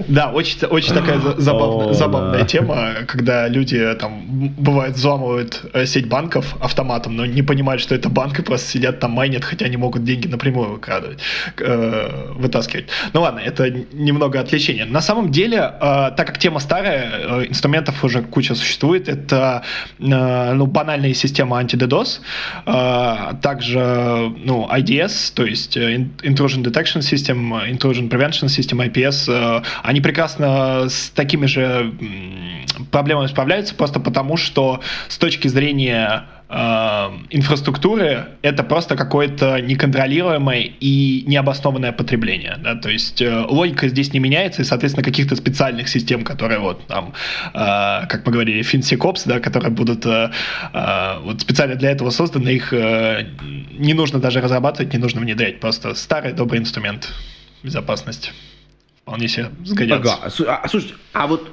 Да, 0.08 0.30
очень, 0.32 0.66
очень 0.66 0.94
такая 0.94 1.18
забавная, 1.18 1.92
забавная 1.92 2.44
тема, 2.44 2.90
когда 3.06 3.48
люди 3.48 3.94
там, 4.00 4.22
бывает, 4.58 4.96
взламывают 4.96 5.62
э, 5.72 5.86
сеть 5.86 6.08
банков 6.08 6.56
автоматом, 6.60 7.16
но 7.16 7.26
не 7.26 7.42
понимают, 7.42 7.80
что 7.80 7.94
это 7.94 8.08
банк 8.16 8.38
и 8.38 8.42
просто 8.42 8.70
сидят 8.70 8.98
там 8.98 9.10
майнят, 9.10 9.44
хотя 9.44 9.66
они 9.66 9.76
могут 9.76 10.04
деньги 10.04 10.26
напрямую 10.26 10.70
выкрадывать, 10.70 11.18
э, 11.58 12.32
вытаскивать. 12.34 12.86
Ну 13.12 13.20
ладно, 13.20 13.40
это 13.40 13.70
немного 13.92 14.40
отвлечение. 14.40 14.86
На 14.86 15.02
самом 15.02 15.30
деле, 15.30 15.58
э, 15.58 16.12
так 16.16 16.26
как 16.26 16.38
тема 16.38 16.60
старая, 16.60 17.10
э, 17.12 17.46
инструментов 17.48 18.04
уже 18.04 18.22
куча 18.22 18.54
существует, 18.54 19.08
это 19.08 19.62
ну, 19.98 20.66
банальная 20.66 21.14
система 21.14 21.58
анти-DDoS, 21.58 22.20
также 23.42 23.78
ну, 24.44 24.68
IDS, 24.70 25.34
то 25.34 25.44
есть 25.44 25.76
Intrusion 25.76 26.62
Detection 26.64 27.00
System, 27.00 27.70
Intrusion 27.70 28.08
Prevention 28.08 28.48
System, 28.48 28.80
IPS, 28.90 29.62
они 29.82 30.00
прекрасно 30.00 30.88
с 30.88 31.10
такими 31.10 31.46
же 31.46 31.92
проблемами 32.90 33.26
справляются, 33.26 33.74
просто 33.74 34.00
потому 34.00 34.36
что 34.36 34.80
с 35.08 35.18
точки 35.18 35.48
зрения 35.48 36.06
Э, 36.06 36.35
инфраструктуры 36.48 38.28
это 38.42 38.62
просто 38.62 38.94
какое-то 38.94 39.60
неконтролируемое 39.60 40.70
и 40.78 41.24
необоснованное 41.26 41.90
потребление. 41.90 42.56
Да? 42.62 42.76
То 42.76 42.88
есть 42.88 43.20
э, 43.20 43.44
логика 43.48 43.88
здесь 43.88 44.12
не 44.12 44.20
меняется, 44.20 44.62
и, 44.62 44.64
соответственно, 44.64 45.04
каких-то 45.04 45.34
специальных 45.34 45.88
систем, 45.88 46.22
которые 46.22 46.60
вот 46.60 46.86
там, 46.86 47.14
э, 47.52 48.06
как 48.06 48.24
мы 48.24 48.32
говорили, 48.32 48.62
FinSecOps, 48.62 49.22
да, 49.26 49.40
которые 49.40 49.72
будут 49.72 50.06
э, 50.06 50.30
э, 50.72 51.18
вот 51.22 51.40
специально 51.40 51.74
для 51.74 51.90
этого 51.90 52.10
созданы, 52.10 52.50
их 52.50 52.72
э, 52.72 53.26
не 53.72 53.94
нужно 53.94 54.20
даже 54.20 54.40
разрабатывать, 54.40 54.92
не 54.92 55.00
нужно 55.00 55.22
внедрять. 55.22 55.58
Просто 55.58 55.94
старый 55.94 56.32
добрый 56.32 56.60
инструмент 56.60 57.12
безопасности. 57.64 58.30
Вполне 59.02 59.26
себе 59.26 59.50
сгодятся. 59.64 60.14
Ага. 60.14 60.60
А, 60.62 60.68
слушайте, 60.68 60.94
а 61.12 61.26
вот, 61.26 61.50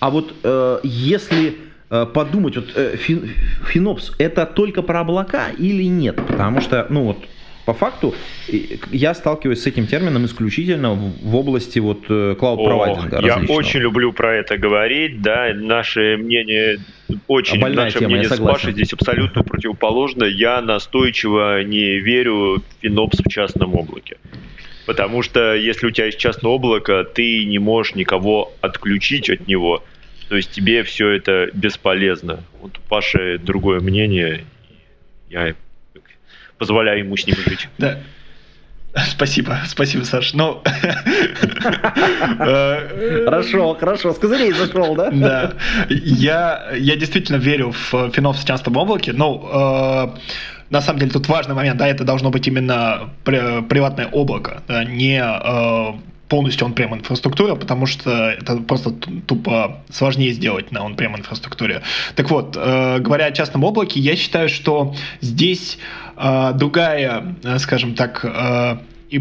а 0.00 0.10
вот 0.10 0.34
э, 0.42 0.80
если 0.82 1.56
подумать, 1.88 2.56
вот 2.56 2.72
э, 2.74 2.96
Финопс 2.96 4.12
это 4.18 4.46
только 4.46 4.82
про 4.82 5.00
облака 5.00 5.50
или 5.50 5.84
нет? 5.84 6.16
Потому 6.16 6.60
что, 6.60 6.86
ну 6.90 7.04
вот, 7.04 7.18
по 7.64 7.74
факту 7.74 8.14
я 8.92 9.12
сталкиваюсь 9.14 9.60
с 9.60 9.66
этим 9.66 9.86
термином 9.86 10.24
исключительно 10.24 10.94
в 10.94 11.34
области 11.34 11.80
вот 11.80 12.06
клауд-провайдинга. 12.06 13.20
Я 13.24 13.38
очень 13.48 13.80
люблю 13.80 14.12
про 14.12 14.36
это 14.36 14.56
говорить, 14.56 15.20
да, 15.20 15.52
наше 15.52 16.16
мнение 16.16 16.78
очень, 17.26 17.60
Больная 17.60 17.86
наше 17.86 17.98
тема, 17.98 18.10
мнение 18.10 18.28
с 18.28 18.38
Пашей 18.38 18.72
здесь 18.72 18.92
абсолютно 18.92 19.42
противоположно. 19.42 20.24
Я 20.24 20.60
настойчиво 20.62 21.62
не 21.64 21.98
верю 21.98 22.58
в 22.58 22.82
Финопс 22.82 23.18
в 23.18 23.28
частном 23.28 23.74
облаке. 23.74 24.16
Потому 24.86 25.22
что 25.22 25.54
если 25.54 25.88
у 25.88 25.90
тебя 25.90 26.06
есть 26.06 26.18
частное 26.18 26.52
облако, 26.52 27.02
ты 27.02 27.44
не 27.44 27.58
можешь 27.58 27.96
никого 27.96 28.52
отключить 28.60 29.28
от 29.28 29.48
него– 29.48 29.82
то 30.28 30.36
есть 30.36 30.50
тебе 30.50 30.82
все 30.82 31.10
это 31.10 31.48
бесполезно. 31.52 32.40
Вот 32.60 32.78
у 32.78 32.80
Паши 32.88 33.38
другое 33.38 33.80
мнение. 33.80 34.44
Я 35.28 35.54
позволяю 36.58 37.00
ему 37.00 37.16
с 37.16 37.26
ним 37.26 37.36
жить. 37.36 37.68
Да. 37.78 37.98
Спасибо, 39.10 39.60
спасибо, 39.66 40.04
Саш. 40.04 40.32
Ну, 40.32 40.62
хорошо, 43.24 43.74
хорошо, 43.74 44.14
с 44.14 44.18
козырей 44.18 44.52
зашел, 44.52 44.94
да? 44.94 45.10
Да. 45.10 45.52
Я, 45.90 46.70
я 46.74 46.96
действительно 46.96 47.36
верю 47.36 47.72
в 47.72 48.10
финов 48.12 48.38
в 48.38 48.46
частном 48.46 48.78
облаке. 48.78 49.12
Ну, 49.12 49.46
э, 49.52 50.08
на 50.70 50.80
самом 50.80 50.98
деле 50.98 51.12
тут 51.12 51.28
важный 51.28 51.54
момент, 51.54 51.76
да, 51.76 51.86
это 51.86 52.04
должно 52.04 52.30
быть 52.30 52.48
именно 52.48 53.10
приватное 53.24 54.06
облако, 54.06 54.62
да, 54.66 54.82
не 54.84 55.22
полностью 56.28 56.66
он-прем 56.66 56.94
инфраструктура, 56.94 57.54
потому 57.54 57.86
что 57.86 58.30
это 58.30 58.56
просто 58.56 58.90
тупо 58.90 59.82
сложнее 59.90 60.32
сделать 60.32 60.72
на 60.72 60.84
он-прем 60.84 61.16
инфраструктуре. 61.16 61.82
Так 62.14 62.30
вот, 62.30 62.56
э, 62.56 62.98
говоря 62.98 63.26
о 63.26 63.32
частном 63.32 63.64
облаке, 63.64 64.00
я 64.00 64.16
считаю, 64.16 64.48
что 64.48 64.94
здесь 65.20 65.78
э, 66.16 66.52
другая, 66.54 67.36
э, 67.42 67.58
скажем 67.58 67.94
так, 67.94 68.24
и, 69.10 69.18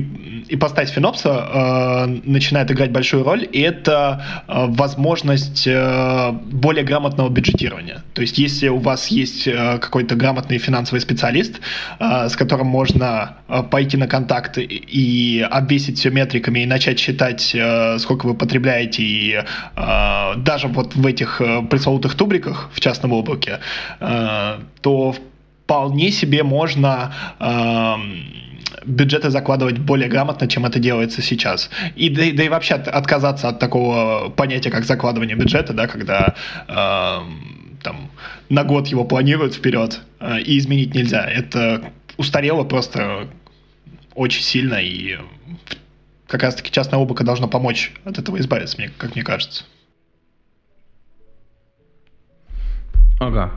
ипостась 0.50 0.90
Финопса 0.90 1.30
э, 1.30 2.06
начинает 2.24 2.72
играть 2.72 2.92
большую 2.92 3.24
роль, 3.24 3.48
и 3.52 3.62
это 3.62 4.44
э, 4.48 4.66
возможность 4.68 5.68
э, 5.68 6.32
более 6.32 6.84
грамотного 6.84 7.30
бюджетирования. 7.30 8.04
То 8.14 8.22
есть, 8.22 8.38
если 8.38 8.68
у 8.70 8.78
вас 8.78 9.08
есть 9.08 9.48
э, 9.48 9.78
какой-то 9.80 10.16
грамотный 10.16 10.58
финансовый 10.58 11.00
специалист, 11.00 11.60
э, 12.00 12.30
с 12.30 12.36
которым 12.36 12.68
можно 12.68 13.38
э, 13.48 13.64
пойти 13.64 13.98
на 13.98 14.08
контакт 14.08 14.58
и 14.58 15.46
обвесить 15.52 16.00
все 16.00 16.10
метриками 16.10 16.62
и 16.62 16.66
начать 16.66 17.00
считать, 17.00 17.54
э, 17.54 18.00
сколько 18.00 18.26
вы 18.26 18.34
потребляете, 18.34 19.04
и 19.04 19.34
э, 19.76 20.34
даже 20.38 20.68
вот 20.68 20.96
в 20.96 21.06
этих 21.06 21.42
э, 21.42 21.62
пресловутых 21.64 22.16
тубриках 22.16 22.70
в 22.74 22.80
частном 22.80 23.14
облаке, 23.14 23.60
э, 24.00 24.60
то 24.82 25.16
вполне 25.66 26.12
себе 26.12 26.44
можно 26.44 27.14
э, 27.40 27.96
бюджеты 28.86 29.30
закладывать 29.30 29.78
более 29.80 30.10
грамотно, 30.10 30.48
чем 30.48 30.66
это 30.66 30.80
делается 30.80 31.22
сейчас. 31.22 31.70
И 31.96 32.10
да, 32.10 32.24
да 32.34 32.44
и 32.44 32.50
вообще 32.50 32.76
отказаться 32.76 33.50
от 33.50 33.60
такого 33.60 34.30
понятия, 34.30 34.72
как 34.72 34.86
закладывание 34.86 35.36
бюджета, 35.36 35.74
да, 35.74 35.88
когда 35.88 36.36
э, 36.68 37.18
там 37.84 38.12
на 38.50 38.64
год 38.64 38.88
его 38.88 39.06
планируют 39.06 39.56
вперед 39.56 40.02
э, 40.20 40.42
и 40.42 40.58
изменить 40.58 40.94
нельзя. 40.94 41.26
Это 41.26 41.92
устарело 42.18 42.64
просто 42.64 43.28
очень 44.14 44.42
сильно 44.42 44.76
и 44.76 45.18
как 46.28 46.44
раз-таки 46.44 46.72
частное 46.72 47.00
облако 47.00 47.24
должно 47.24 47.48
помочь 47.48 47.94
от 48.04 48.18
этого 48.18 48.40
избавиться, 48.40 48.78
мне, 48.78 48.90
как 48.98 49.16
мне 49.16 49.24
кажется. 49.24 49.64
Ага. 53.20 53.52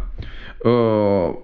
Э, 0.65 1.35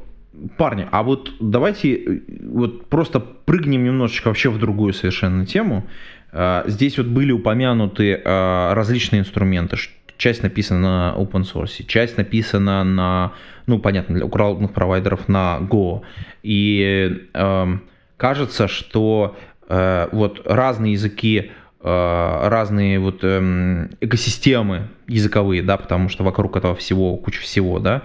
парни, 0.56 0.86
а 0.90 1.02
вот 1.02 1.32
давайте 1.40 1.94
э, 1.94 2.20
вот 2.46 2.86
просто 2.86 3.20
прыгнем 3.20 3.84
немножечко 3.84 4.28
вообще 4.28 4.50
в 4.50 4.58
другую 4.58 4.92
совершенно 4.92 5.46
тему. 5.46 5.86
Э, 6.32 6.64
здесь 6.66 6.98
вот 6.98 7.06
были 7.06 7.32
упомянуты 7.32 8.20
различные 8.24 9.20
инструменты. 9.20 9.76
Часть 10.16 10.42
написана 10.42 10.80
на 10.80 11.14
open 11.18 11.42
source, 11.42 11.84
часть 11.86 12.16
написана 12.16 12.84
на, 12.84 13.32
ну, 13.66 13.80
понятно, 13.80 14.14
для 14.14 14.28
крупных 14.28 14.72
провайдеров 14.72 15.28
на 15.28 15.58
Go. 15.60 16.02
И 16.42 17.28
э, 17.34 17.78
кажется, 18.16 18.68
что 18.68 19.36
э, 19.68 20.08
вот 20.12 20.42
разные 20.44 20.92
языки 20.92 21.50
разные 21.86 22.98
вот 22.98 23.22
эм, 23.24 23.90
экосистемы 24.00 24.88
языковые, 25.06 25.62
да, 25.62 25.76
потому 25.76 26.08
что 26.08 26.24
вокруг 26.24 26.56
этого 26.56 26.74
всего 26.74 27.14
куча 27.18 27.42
всего, 27.42 27.78
да, 27.78 28.04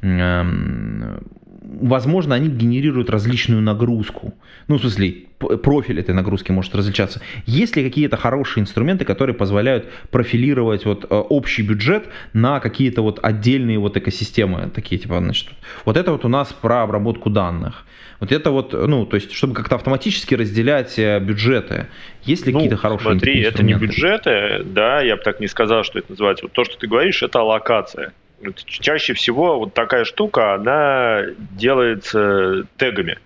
эм, 0.00 1.24
возможно, 1.66 2.34
они 2.34 2.48
генерируют 2.48 3.10
различную 3.10 3.60
нагрузку. 3.60 4.34
Ну, 4.68 4.76
в 4.76 4.80
смысле, 4.80 5.26
профиль 5.38 6.00
этой 6.00 6.14
нагрузки 6.14 6.52
может 6.52 6.74
различаться. 6.74 7.20
Есть 7.44 7.76
ли 7.76 7.84
какие-то 7.84 8.16
хорошие 8.16 8.62
инструменты, 8.62 9.04
которые 9.04 9.34
позволяют 9.34 9.86
профилировать 10.10 10.84
вот 10.86 11.04
э, 11.04 11.14
общий 11.14 11.62
бюджет 11.62 12.06
на 12.32 12.60
какие-то 12.60 13.02
вот 13.02 13.20
отдельные 13.22 13.78
вот 13.78 13.96
экосистемы, 13.96 14.70
такие 14.74 14.98
типа, 14.98 15.18
значит, 15.18 15.48
вот 15.84 15.96
это 15.96 16.12
вот 16.12 16.24
у 16.24 16.28
нас 16.28 16.52
про 16.52 16.82
обработку 16.82 17.30
данных. 17.30 17.84
Вот 18.18 18.32
это 18.32 18.50
вот, 18.50 18.72
ну, 18.72 19.04
то 19.04 19.16
есть, 19.16 19.32
чтобы 19.32 19.52
как-то 19.52 19.74
автоматически 19.74 20.34
разделять 20.34 20.98
э, 20.98 21.20
бюджеты. 21.20 21.88
Есть 22.22 22.46
ли 22.46 22.52
ну, 22.52 22.60
какие-то 22.60 22.76
хорошие 22.78 23.10
смотри, 23.10 23.44
инструменты? 23.44 23.58
это 23.58 23.64
не 23.64 23.74
бюджеты, 23.74 24.64
да, 24.64 25.02
я 25.02 25.16
бы 25.16 25.22
так 25.22 25.40
не 25.40 25.48
сказал, 25.48 25.84
что 25.84 25.98
это 25.98 26.12
называется. 26.12 26.46
Вот 26.46 26.52
то, 26.52 26.64
что 26.64 26.78
ты 26.78 26.86
говоришь, 26.86 27.22
это 27.22 27.40
аллокация 27.40 28.12
чаще 28.54 29.14
всего 29.14 29.58
вот 29.58 29.74
такая 29.74 30.04
штука, 30.04 30.54
она 30.54 31.22
делается 31.38 32.66
тегами. 32.76 33.18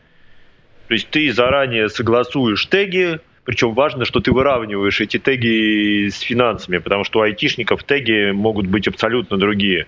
То 0.88 0.94
есть 0.94 1.08
ты 1.10 1.32
заранее 1.32 1.88
согласуешь 1.88 2.66
теги, 2.66 3.20
причем 3.44 3.74
важно, 3.74 4.04
что 4.04 4.20
ты 4.20 4.32
выравниваешь 4.32 5.00
эти 5.00 5.18
теги 5.18 6.08
с 6.08 6.20
финансами, 6.20 6.78
потому 6.78 7.04
что 7.04 7.20
у 7.20 7.22
айтишников 7.22 7.84
теги 7.84 8.32
могут 8.32 8.66
быть 8.66 8.88
абсолютно 8.88 9.38
другие. 9.38 9.86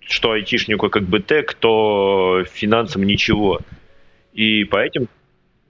Что 0.00 0.32
айтишнику 0.32 0.90
как 0.90 1.04
бы 1.04 1.20
тег, 1.20 1.54
то 1.54 2.44
финансам 2.52 3.04
ничего. 3.04 3.60
И 4.32 4.64
по 4.64 4.76
этим 4.76 5.08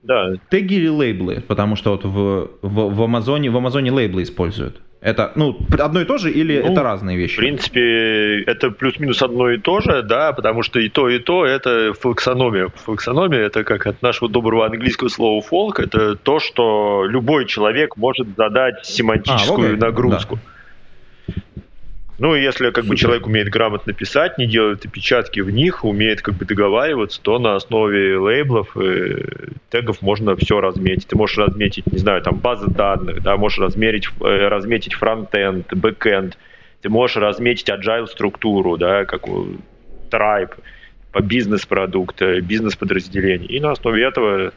да. 0.03 0.35
Теги 0.51 0.75
или 0.75 0.88
лейблы? 0.88 1.40
Потому 1.46 1.77
что 1.77 1.92
вот 1.92 2.05
в, 2.05 2.51
в, 2.61 2.94
в 2.94 3.03
Амазоне 3.03 3.51
в 3.51 3.57
Амазоне 3.57 3.92
лейблы 3.92 4.25
используют. 4.25 4.81
Это, 5.02 5.32
ну, 5.34 5.58
одно 5.80 6.00
и 6.00 6.04
то 6.04 6.16
же 6.16 6.30
или 6.30 6.60
ну, 6.60 6.70
это 6.70 6.82
разные 6.84 7.16
вещи? 7.16 7.34
В 7.34 7.38
принципе, 7.38 8.44
это 8.44 8.70
плюс-минус 8.70 9.20
одно 9.20 9.50
и 9.50 9.58
то 9.58 9.80
же, 9.80 10.04
да, 10.04 10.32
потому 10.32 10.62
что 10.62 10.78
и 10.78 10.88
то, 10.88 11.08
и 11.08 11.18
то 11.18 11.44
это 11.44 11.92
фолксономия. 11.92 12.68
Фолксономия 12.68 13.40
это 13.40 13.64
как 13.64 13.88
от 13.88 14.00
нашего 14.00 14.30
доброго 14.30 14.64
английского 14.64 15.08
слова 15.08 15.42
фолк, 15.42 15.80
это 15.80 16.14
то, 16.14 16.38
что 16.38 17.04
любой 17.04 17.46
человек 17.46 17.96
может 17.96 18.28
задать 18.36 18.86
семантическую 18.86 19.72
а, 19.72 19.74
okay. 19.74 19.80
нагрузку. 19.80 20.38
Да. 21.26 21.34
Ну, 22.18 22.36
если 22.36 22.70
как 22.70 22.84
бы 22.84 22.96
человек 22.96 23.26
умеет 23.26 23.48
грамотно 23.48 23.92
писать, 23.92 24.38
не 24.38 24.46
делает 24.46 24.86
опечатки 24.86 25.40
в 25.40 25.50
них, 25.50 25.84
умеет 25.84 26.22
как 26.22 26.34
бы 26.34 26.44
договариваться, 26.44 27.20
то 27.20 27.40
на 27.40 27.56
основе 27.56 28.16
лейблов 28.18 28.76
и 28.76 29.24
тегов 29.72 30.02
можно 30.02 30.37
все 30.37 30.61
разметить. 30.61 31.08
Ты 31.08 31.16
можешь 31.16 31.38
разметить, 31.38 31.87
не 31.90 31.98
знаю, 31.98 32.20
там 32.20 32.38
базы 32.38 32.66
данных, 32.68 33.22
да, 33.22 33.38
можешь 33.38 33.58
размерить, 33.58 34.06
э, 34.20 34.48
разметить 34.48 34.92
фронтенд, 34.92 35.72
бэкенд, 35.72 36.37
ты 36.82 36.90
можешь 36.90 37.16
разметить 37.16 37.70
agile 37.70 38.06
структуру, 38.06 38.76
да, 38.76 39.06
как 39.06 39.22
Tribe, 40.11 40.52
по 41.11 41.22
бизнес-продукта, 41.22 42.42
бизнес-подразделений. 42.42 43.46
И 43.46 43.61
на 43.61 43.70
основе 43.70 44.04
этого 44.04 44.52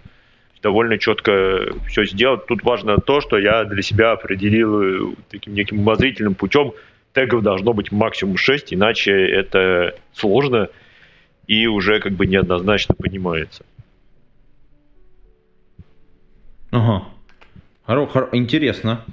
довольно 0.62 0.98
четко 0.98 1.74
все 1.88 2.04
сделать. 2.04 2.46
Тут 2.48 2.64
важно 2.64 2.98
то, 2.98 3.22
что 3.22 3.38
я 3.38 3.64
для 3.64 3.82
себя 3.84 4.12
определил 4.12 5.16
таким 5.30 5.54
неким 5.54 5.80
умозрительным 5.80 6.36
путем, 6.36 6.74
тегов 7.14 7.42
должно 7.42 7.72
быть 7.72 7.90
максимум 7.90 8.36
6, 8.36 8.74
иначе 8.74 9.14
это 9.14 9.96
сложно 10.12 10.68
и 11.48 11.68
уже 11.68 12.02
как 12.02 12.14
бы 12.14 12.26
неоднозначно 12.26 12.96
понимается. 12.96 13.64
Ага. 16.76 17.04
Хоро, 17.86 18.06
хоро, 18.06 18.30
интересно. 18.34 19.06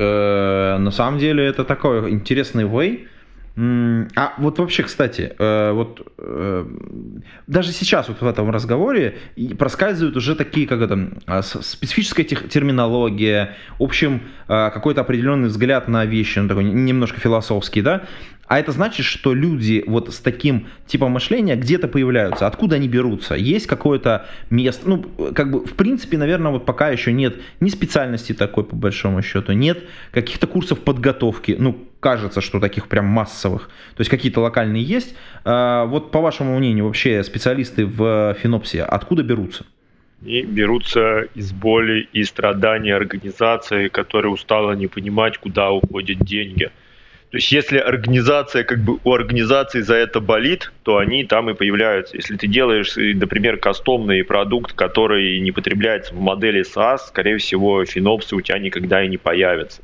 Э, 0.00 0.78
на 0.78 0.90
самом 0.90 1.20
деле 1.20 1.46
это 1.46 1.64
такой 1.64 2.10
интересный 2.10 2.64
way 2.64 3.06
а 3.60 4.34
вот 4.38 4.60
вообще, 4.60 4.84
кстати, 4.84 5.32
э, 5.36 5.72
вот 5.72 6.12
э, 6.18 6.66
даже 7.48 7.72
сейчас 7.72 8.08
вот 8.08 8.20
в 8.20 8.26
этом 8.26 8.50
разговоре 8.50 9.18
проскальзывают 9.58 10.16
уже 10.16 10.36
такие, 10.36 10.68
как 10.68 10.80
это, 10.80 11.10
а, 11.26 11.42
специфическая 11.42 12.24
терминология, 12.24 13.56
в 13.80 13.82
общем, 13.82 14.22
а, 14.46 14.70
какой-то 14.70 15.00
определенный 15.00 15.48
взгляд 15.48 15.88
на 15.88 16.04
вещи, 16.04 16.38
ну 16.38 16.46
такой 16.46 16.64
немножко 16.64 17.18
философский, 17.18 17.82
да, 17.82 18.04
а 18.48 18.58
это 18.58 18.72
значит, 18.72 19.04
что 19.04 19.34
люди 19.34 19.84
вот 19.86 20.12
с 20.12 20.18
таким 20.20 20.68
типом 20.86 21.12
мышления 21.12 21.54
где-то 21.54 21.86
появляются. 21.86 22.46
Откуда 22.46 22.76
они 22.76 22.88
берутся? 22.88 23.34
Есть 23.34 23.66
какое-то 23.66 24.26
место? 24.48 24.88
Ну, 24.88 25.02
как 25.34 25.50
бы, 25.50 25.66
в 25.66 25.74
принципе, 25.74 26.16
наверное, 26.16 26.50
вот 26.50 26.64
пока 26.64 26.88
еще 26.88 27.12
нет 27.12 27.36
ни 27.60 27.68
специальности 27.68 28.32
такой, 28.32 28.64
по 28.64 28.74
большому 28.74 29.20
счету, 29.20 29.52
нет 29.52 29.84
каких-то 30.12 30.46
курсов 30.46 30.80
подготовки. 30.80 31.56
Ну, 31.58 31.87
кажется, 32.00 32.40
что 32.40 32.60
таких 32.60 32.88
прям 32.88 33.06
массовых. 33.06 33.68
То 33.96 34.00
есть 34.00 34.10
какие-то 34.10 34.40
локальные 34.40 34.82
есть. 34.82 35.14
А, 35.44 35.84
вот 35.84 36.10
по 36.10 36.20
вашему 36.20 36.58
мнению, 36.58 36.86
вообще 36.86 37.22
специалисты 37.22 37.86
в 37.86 38.34
Финопсе 38.40 38.82
откуда 38.82 39.22
берутся? 39.22 39.64
И 40.24 40.42
берутся 40.42 41.28
из 41.34 41.52
боли 41.52 42.08
и 42.12 42.24
страданий 42.24 42.90
организации, 42.90 43.88
которая 43.88 44.32
устала 44.32 44.72
не 44.72 44.88
понимать, 44.88 45.38
куда 45.38 45.70
уходят 45.70 46.18
деньги– 46.20 46.70
то 47.30 47.36
есть 47.36 47.52
если 47.52 47.76
организация, 47.76 48.64
как 48.64 48.78
бы 48.78 48.98
у 49.04 49.12
организации 49.12 49.82
за 49.82 49.96
это 49.96 50.18
болит, 50.20 50.72
то 50.82 50.96
они 50.96 51.24
там 51.24 51.50
и 51.50 51.54
появляются. 51.54 52.16
Если 52.16 52.36
ты 52.36 52.46
делаешь, 52.46 52.96
например, 52.96 53.58
кастомный 53.58 54.24
продукт, 54.24 54.72
который 54.72 55.38
не 55.40 55.52
потребляется 55.52 56.14
в 56.14 56.20
модели 56.20 56.64
SaaS, 56.64 56.98
скорее 57.08 57.36
всего, 57.36 57.84
финопсы 57.84 58.34
у 58.34 58.40
тебя 58.40 58.58
никогда 58.58 59.04
и 59.04 59.08
не 59.08 59.18
появятся. 59.18 59.82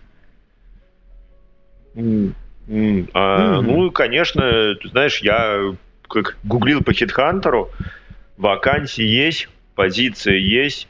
Mm. 1.94 2.34
Mm. 2.68 3.10
А, 3.12 3.58
mm-hmm. 3.58 3.62
Ну, 3.62 3.90
конечно, 3.90 4.74
ты 4.74 4.88
знаешь, 4.88 5.18
я 5.18 5.74
как 6.08 6.36
гуглил 6.44 6.82
по 6.82 6.90
HeadHunter, 6.90 7.68
вакансии 8.36 9.04
есть, 9.04 9.48
позиции 9.74 10.38
есть, 10.38 10.88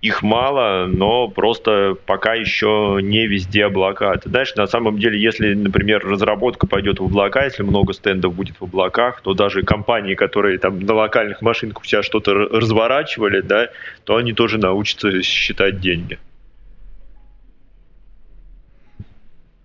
их 0.00 0.22
мало, 0.22 0.86
но 0.86 1.26
просто 1.28 1.96
пока 2.06 2.34
еще 2.34 3.00
не 3.02 3.26
везде 3.26 3.64
облака. 3.64 4.14
Ты 4.16 4.28
знаешь, 4.30 4.54
на 4.54 4.68
самом 4.68 4.98
деле, 4.98 5.20
если, 5.20 5.54
например, 5.54 6.06
разработка 6.06 6.68
пойдет 6.68 7.00
в 7.00 7.04
облака, 7.04 7.44
если 7.44 7.64
много 7.64 7.92
стендов 7.92 8.34
будет 8.34 8.60
в 8.60 8.64
облаках, 8.64 9.20
то 9.22 9.34
даже 9.34 9.62
компании, 9.62 10.14
которые 10.14 10.58
там 10.58 10.78
на 10.78 10.94
локальных 10.94 11.42
машинках 11.42 11.82
у 11.82 11.86
себя 11.86 12.02
что-то 12.04 12.32
разворачивали, 12.32 13.40
да, 13.40 13.70
то 14.04 14.16
они 14.16 14.32
тоже 14.32 14.58
научатся 14.58 15.20
считать 15.22 15.80
деньги. 15.80 16.18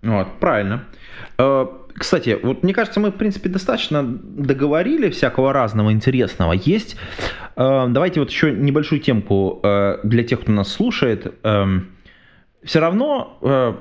Вот, 0.04 0.28
правильно. 0.38 0.84
Э, 1.38 1.66
кстати, 1.94 2.38
вот 2.42 2.62
мне 2.62 2.74
кажется, 2.74 3.00
мы, 3.00 3.10
в 3.10 3.14
принципе, 3.14 3.48
достаточно 3.48 4.02
договорили 4.04 5.10
всякого 5.10 5.52
разного 5.52 5.92
интересного. 5.92 6.52
Есть, 6.52 6.96
э, 7.56 7.86
давайте 7.88 8.20
вот 8.20 8.30
еще 8.30 8.52
небольшую 8.52 9.00
темку 9.00 9.60
э, 9.62 9.98
для 10.02 10.24
тех, 10.24 10.40
кто 10.42 10.52
нас 10.52 10.72
слушает. 10.72 11.34
Все 12.64 12.80
равно 12.80 13.38
э, 13.42 13.74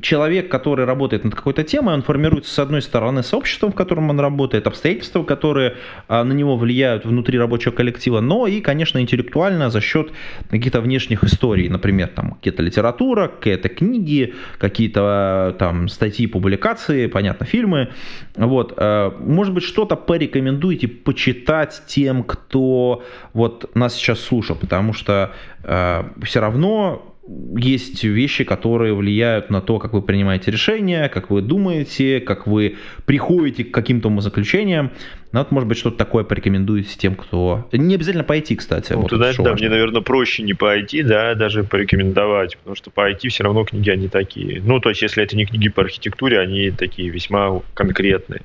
человек, 0.00 0.50
который 0.50 0.86
работает 0.86 1.24
над 1.24 1.34
какой-то 1.34 1.62
темой, 1.62 1.94
он 1.94 2.02
формируется, 2.02 2.52
с 2.52 2.58
одной 2.58 2.80
стороны, 2.80 3.22
сообществом, 3.22 3.72
в 3.72 3.74
котором 3.74 4.08
он 4.08 4.18
работает, 4.18 4.66
обстоятельства, 4.66 5.22
которые 5.24 5.76
э, 6.08 6.22
на 6.22 6.32
него 6.32 6.56
влияют 6.56 7.04
внутри 7.04 7.38
рабочего 7.38 7.72
коллектива, 7.72 8.20
но 8.20 8.46
и, 8.46 8.62
конечно, 8.62 8.98
интеллектуально 8.98 9.68
за 9.68 9.82
счет 9.82 10.12
каких-то 10.48 10.80
внешних 10.80 11.22
историй, 11.22 11.68
например, 11.68 12.08
там 12.08 12.32
какие-то 12.32 12.62
литература, 12.62 13.28
какие-то 13.28 13.68
книги, 13.68 14.34
какие-то 14.58 15.54
там 15.58 15.88
статьи, 15.88 16.26
публикации, 16.26 17.08
понятно, 17.08 17.44
фильмы. 17.44 17.90
Вот, 18.36 18.72
э, 18.76 19.10
может 19.20 19.52
быть, 19.52 19.64
что-то 19.64 19.96
порекомендуете 19.96 20.88
почитать 20.88 21.82
тем, 21.86 22.22
кто 22.22 23.04
вот 23.34 23.74
нас 23.74 23.94
сейчас 23.94 24.20
слушал, 24.20 24.56
потому 24.56 24.94
что 24.94 25.32
э, 25.62 26.04
все 26.22 26.40
равно 26.40 27.09
есть 27.26 28.02
вещи, 28.02 28.44
которые 28.44 28.94
влияют 28.94 29.50
на 29.50 29.60
то, 29.60 29.78
как 29.78 29.92
вы 29.92 30.02
принимаете 30.02 30.50
решения, 30.50 31.08
как 31.08 31.30
вы 31.30 31.42
думаете, 31.42 32.20
как 32.20 32.46
вы 32.46 32.76
приходите 33.04 33.64
к 33.64 33.70
каким-то 33.72 34.08
умозаключениям. 34.08 34.90
Ну, 35.32 35.38
вот, 35.40 35.52
может 35.52 35.68
быть, 35.68 35.78
что-то 35.78 35.96
такое 35.96 36.24
порекомендуете 36.24 36.96
тем, 36.96 37.14
кто... 37.14 37.68
Не 37.72 37.94
обязательно 37.94 38.24
пойти, 38.24 38.56
кстати. 38.56 38.94
Ну, 38.94 39.02
вот 39.02 39.10
ты 39.10 39.16
знаешь, 39.16 39.36
да, 39.36 39.52
мне, 39.54 39.68
наверное, 39.68 40.00
проще 40.00 40.42
не 40.42 40.54
пойти, 40.54 41.02
да, 41.02 41.34
даже 41.34 41.62
порекомендовать, 41.62 42.56
потому 42.56 42.74
что 42.74 42.90
пойти 42.90 43.28
все 43.28 43.44
равно 43.44 43.64
книги, 43.64 43.90
они 43.90 44.08
такие. 44.08 44.60
Ну, 44.62 44.80
то 44.80 44.88
есть, 44.88 45.02
если 45.02 45.22
это 45.22 45.36
не 45.36 45.44
книги 45.44 45.68
по 45.68 45.82
архитектуре, 45.82 46.40
они 46.40 46.70
такие 46.70 47.10
весьма 47.10 47.60
конкретные. 47.74 48.42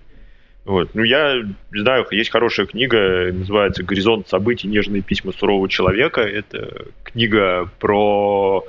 Вот. 0.66 0.90
Ну, 0.96 1.04
я 1.04 1.44
знаю, 1.72 2.08
есть 2.10 2.32
хорошая 2.32 2.66
книга, 2.66 3.32
называется 3.32 3.84
«Горизонт 3.84 4.28
событий. 4.28 4.68
Нежные 4.68 5.04
письма 5.04 5.32
сурового 5.32 5.70
человека». 5.70 6.22
Это 6.22 6.88
книга 7.04 7.70
про 7.80 8.66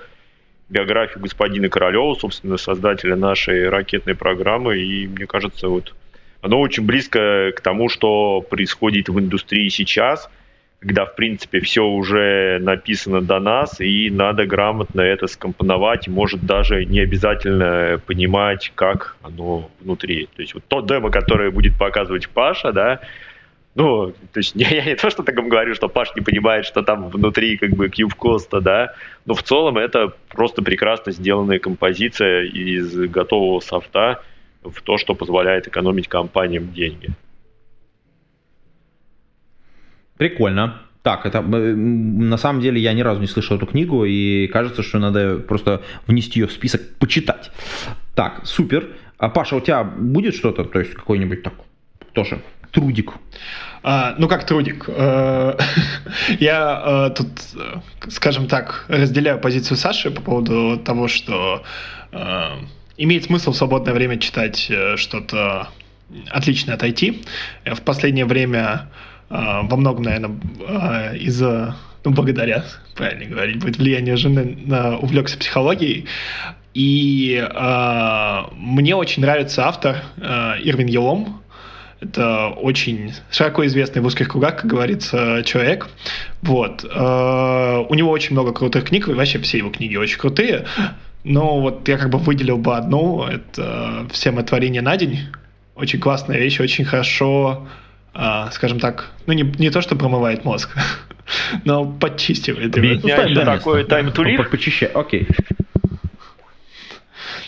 биографию 0.69 1.23
господина 1.23 1.71
Королева, 1.71 2.15
собственно, 2.15 2.59
создателя 2.59 3.17
нашей 3.17 3.71
ракетной 3.71 4.15
программы. 4.15 4.79
И 4.79 5.07
мне 5.07 5.27
кажется, 5.27 5.69
вот 5.69 5.95
оно 6.43 6.61
очень 6.61 6.85
близко 6.85 7.53
к 7.57 7.63
тому, 7.63 7.89
что 7.89 8.43
происходит 8.43 9.09
в 9.09 9.19
индустрии 9.19 9.69
сейчас– 9.69 10.31
когда, 10.87 11.05
в 11.05 11.17
принципе, 11.17 11.59
все 11.61 11.85
уже 11.85 12.61
написано 12.61 13.21
до 13.21 13.41
нас, 13.41 13.81
и 13.81 14.09
надо 14.09 14.47
грамотно 14.47 15.01
это 15.01 15.27
скомпоновать, 15.27 16.07
может 16.07 16.47
даже 16.47 16.85
не 16.85 17.01
обязательно 17.01 18.01
понимать, 18.07 18.71
как 18.77 19.17
оно 19.21 19.69
внутри. 19.81 20.29
То 20.37 20.43
есть 20.43 20.55
вот 20.55 20.63
то 20.69 20.83
демо, 20.83 21.11
которое 21.11 21.51
будет 21.51 21.77
показывать 21.77 22.29
Паша, 22.29 22.73
да, 22.73 23.01
ну, 23.75 24.13
то 24.33 24.39
есть 24.39 24.53
я, 24.55 24.69
я 24.69 24.85
не 24.85 24.95
то, 24.95 25.11
что 25.11 25.25
так 25.25 25.35
говорю, 25.35 25.75
что 25.75 25.89
Паш 25.89 26.15
не 26.15 26.23
понимает, 26.23 26.65
что 26.65 26.83
там 26.83 27.09
внутри 27.09 27.57
как 27.57 27.71
бы 27.71 27.89
кьюб 27.89 28.15
коста, 28.15 28.61
да, 28.61 28.95
но 29.25 29.35
в 29.35 29.43
целом 29.43 29.79
это 29.79 30.13
просто 30.29 30.63
прекрасно 30.63 31.11
сделанная 31.11 31.59
композиция 31.59 32.45
из 32.45 32.95
готового 33.11 33.59
софта 33.59 34.23
в 34.63 34.81
то, 34.83 34.99
что 34.99 35.17
позволяет 35.17 35.67
экономить 35.67 36.07
компаниям 36.07 36.73
деньги. 36.73 37.09
Прикольно. 40.17 40.83
Так, 41.03 41.25
это 41.25 41.41
на 41.41 42.37
самом 42.37 42.61
деле 42.61 42.81
я 42.81 42.93
ни 42.93 43.01
разу 43.01 43.21
не 43.21 43.29
слышал 43.29 43.57
эту 43.57 43.67
книгу, 43.67 44.05
и 44.05 44.49
кажется, 44.49 44.83
что 44.83 44.99
надо 44.99 45.39
просто 45.39 45.83
внести 46.07 46.41
ее 46.41 46.49
в 46.49 46.53
список, 46.53 46.81
почитать. 46.99 47.53
Так, 48.17 48.41
супер. 48.45 48.89
А 49.19 49.29
Паша, 49.29 49.57
у 49.57 49.61
тебя 49.61 49.85
будет 49.85 50.35
что-то, 50.35 50.65
то 50.65 50.81
есть 50.81 50.95
какой-нибудь 50.95 51.43
так 51.43 51.55
тоже 52.13 52.41
трудик? 52.73 53.13
А, 53.83 54.17
ну 54.19 54.27
как 54.27 54.45
трудик? 54.47 54.87
Э, 54.89 55.57
я 56.41 56.83
э, 56.85 57.15
тут, 57.15 57.29
скажем 58.09 58.49
так, 58.49 58.85
разделяю 58.89 59.39
позицию 59.39 59.77
Саши 59.77 60.11
по 60.11 60.21
поводу 60.21 60.77
того, 60.77 61.07
что 61.07 61.63
э, 62.11 62.49
имеет 62.97 63.25
смысл 63.25 63.53
в 63.53 63.57
свободное 63.57 63.95
время 63.95 64.19
читать 64.19 64.71
что-то 64.97 65.69
отличное 66.31 66.75
от 66.75 66.83
IT. 66.83 67.27
В 67.65 67.83
последнее 67.83 68.27
время 68.27 68.89
во 69.29 69.77
многом, 69.77 70.05
наверное, 70.05 70.37
а, 70.69 71.15
из-за, 71.15 71.77
ну, 72.05 72.13
благодаря, 72.13 72.65
правильно 72.95 73.27
говорить, 73.27 73.59
будет 73.59 73.79
влияние 73.79 74.17
жены 74.17 74.57
на 74.67 74.99
увлекся 74.99 75.39
психологией. 75.39 76.07
И 76.77 77.43
э, 77.43 78.41
мне 78.53 78.95
очень 78.95 79.23
нравится 79.23 79.67
автор 79.67 79.97
э, 80.19 80.61
Ирвин 80.63 80.89
Елом. 80.89 81.43
Это 82.03 82.49
очень 82.49 83.15
широко 83.31 83.65
известный 83.65 84.03
в 84.03 84.05
узких 84.05 84.29
кругах, 84.29 84.57
как 84.57 84.67
говорится, 84.67 85.43
человек. 85.43 85.89
Вот. 86.43 86.85
Э, 86.85 87.83
у 87.89 87.95
него 87.95 88.11
очень 88.11 88.33
много 88.33 88.53
крутых 88.53 88.85
книг, 88.85 89.09
и 89.09 89.15
вообще 89.15 89.39
все 89.39 89.57
его 89.57 89.71
книги 89.71 89.97
очень 89.97 90.19
крутые. 90.19 90.67
Но 91.25 91.63
вот 91.63 91.89
я 91.89 91.97
как 91.97 92.11
бы 92.11 92.19
выделил 92.19 92.59
бы 92.59 92.77
одну. 92.77 93.25
Это 93.25 94.07
«Все 94.13 94.31
мы 94.31 94.43
творение 94.43 94.83
на 94.83 94.99
день». 94.99 95.21
Очень 95.77 95.99
классная 95.99 96.39
вещь, 96.39 96.61
очень 96.61 96.85
хорошо 96.85 97.67
а, 97.67 97.69
скажем 98.53 98.81
так, 98.81 99.11
ну 99.27 99.33
не, 99.35 99.43
не 99.43 99.71
то, 99.71 99.83
что 99.83 99.97
промывает 99.97 100.45
мозг, 100.45 100.71
но 101.65 101.85
подчистивает. 101.85 102.77
Объясняет, 102.77 103.31
что 103.31 103.45
такое 103.45 103.85
time 103.85 104.13
to 104.13 104.25
live? 104.25 104.49
Почищай, 104.49 104.89
окей. 104.89 105.29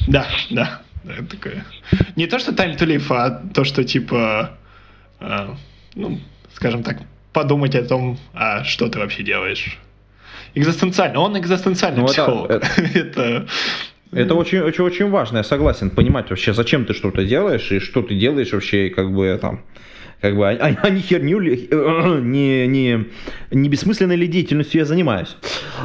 Да, 0.07 0.27
да. 0.51 0.83
Такое. 1.31 1.65
Не 2.17 2.27
то, 2.27 2.39
что 2.39 2.53
time 2.53 2.77
to 2.77 2.87
live, 2.87 3.07
а 3.11 3.31
то, 3.55 3.65
что 3.65 3.83
типа, 3.83 4.59
а, 5.21 5.57
ну, 5.95 6.21
скажем 6.53 6.83
так, 6.83 6.99
подумать 7.33 7.75
о 7.75 7.83
том, 7.83 8.19
а 8.35 8.65
что 8.65 8.89
ты 8.89 8.99
вообще 8.99 9.23
делаешь. 9.23 9.79
Экзистенциально. 10.55 11.21
Он 11.21 11.39
экзистенциальный 11.39 12.03
ну, 12.03 12.07
психолог. 12.09 12.51
Это, 12.51 12.67
это, 12.99 13.47
это 14.13 14.35
очень, 14.35 14.61
очень, 14.61 14.85
очень 14.85 15.11
важно, 15.11 15.39
я 15.39 15.45
согласен, 15.45 15.91
понимать 15.91 16.31
вообще, 16.31 16.53
зачем 16.53 16.85
ты 16.85 16.95
что-то 16.95 17.25
делаешь 17.25 17.71
и 17.71 17.79
что 17.79 18.03
ты 18.03 18.15
делаешь 18.15 18.53
вообще, 18.53 18.91
как 18.91 19.13
бы 19.13 19.39
там 19.41 19.63
как 20.21 20.37
бы, 20.37 20.49
а, 20.49 20.77
а 20.83 20.91
не 20.91 21.01
херню 21.01 21.39
ли, 21.39 21.69
не, 21.71 22.67
не, 22.67 23.07
не 23.51 23.69
бессмысленной 23.69 24.17
ли 24.17 24.27
деятельностью 24.27 24.81
я 24.81 24.85
занимаюсь. 24.85 25.37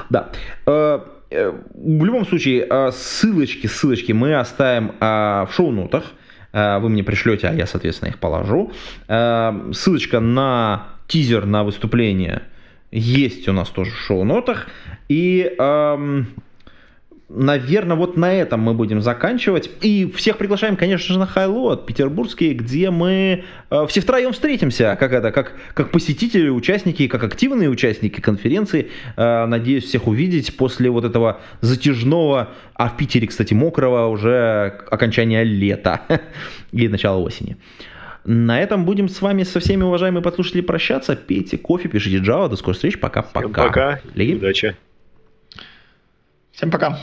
Да. 0.09 0.29
Э, 0.65 0.99
э, 1.29 1.53
в 1.73 2.05
любом 2.05 2.25
случае, 2.25 2.65
э, 2.69 2.91
ссылочки, 2.91 3.67
ссылочки 3.67 4.11
мы 4.11 4.35
оставим 4.35 4.93
в 4.99 5.49
шоу-нотах. 5.53 6.03
Вы 6.51 6.89
мне 6.89 7.03
пришлете, 7.03 7.47
а 7.47 7.53
я, 7.53 7.65
соответственно, 7.65 8.09
их 8.09 8.19
положу. 8.19 8.71
Ссылочка 9.07 10.19
на 10.19 10.87
тизер 11.07 11.47
на 11.47 11.63
выступление 11.63 12.43
есть 12.91 13.47
у 13.47 13.53
нас 13.53 13.69
тоже 13.69 13.89
в 13.89 13.97
шоу-нотах. 13.97 14.67
И 15.09 15.51
эм, 15.57 16.27
наверное, 17.35 17.97
вот 17.97 18.15
на 18.15 18.33
этом 18.33 18.61
мы 18.61 18.73
будем 18.73 19.01
заканчивать. 19.01 19.69
И 19.81 20.11
всех 20.15 20.37
приглашаем, 20.37 20.75
конечно 20.75 21.13
же, 21.13 21.19
на 21.19 21.25
Хайлот, 21.25 21.85
петербургский, 21.85 22.53
где 22.53 22.91
мы 22.91 23.43
э, 23.69 23.85
все 23.87 24.01
втроем 24.01 24.33
встретимся, 24.33 24.95
как 24.99 25.11
это, 25.11 25.31
как, 25.31 25.53
как 25.73 25.91
посетители, 25.91 26.49
участники, 26.49 27.07
как 27.07 27.23
активные 27.23 27.69
участники 27.69 28.21
конференции. 28.21 28.91
Э, 29.17 29.45
надеюсь 29.45 29.85
всех 29.85 30.07
увидеть 30.07 30.55
после 30.55 30.89
вот 30.89 31.05
этого 31.05 31.41
затяжного, 31.61 32.49
а 32.75 32.89
в 32.89 32.97
Питере, 32.97 33.27
кстати, 33.27 33.53
мокрого 33.53 34.07
уже 34.07 34.81
окончания 34.89 35.43
лета 35.43 36.01
и 36.71 36.87
начала 36.87 37.17
осени. 37.17 37.57
На 38.25 38.61
этом 38.61 38.85
будем 38.85 39.09
с 39.09 39.21
вами 39.21 39.43
со 39.43 39.59
всеми 39.59 39.83
уважаемые 39.83 40.23
подслушатели 40.23 40.61
прощаться. 40.61 41.15
Пейте 41.15 41.57
кофе, 41.57 41.89
пишите 41.89 42.17
Java. 42.17 42.47
До 42.47 42.55
скорых 42.55 42.75
встреч. 42.75 42.99
Пока-пока. 42.99 43.63
Пока. 43.67 43.99
Леги. 44.15 44.35
Удачи. 44.35 44.77
Всем 46.53 46.71
пока. 46.71 46.99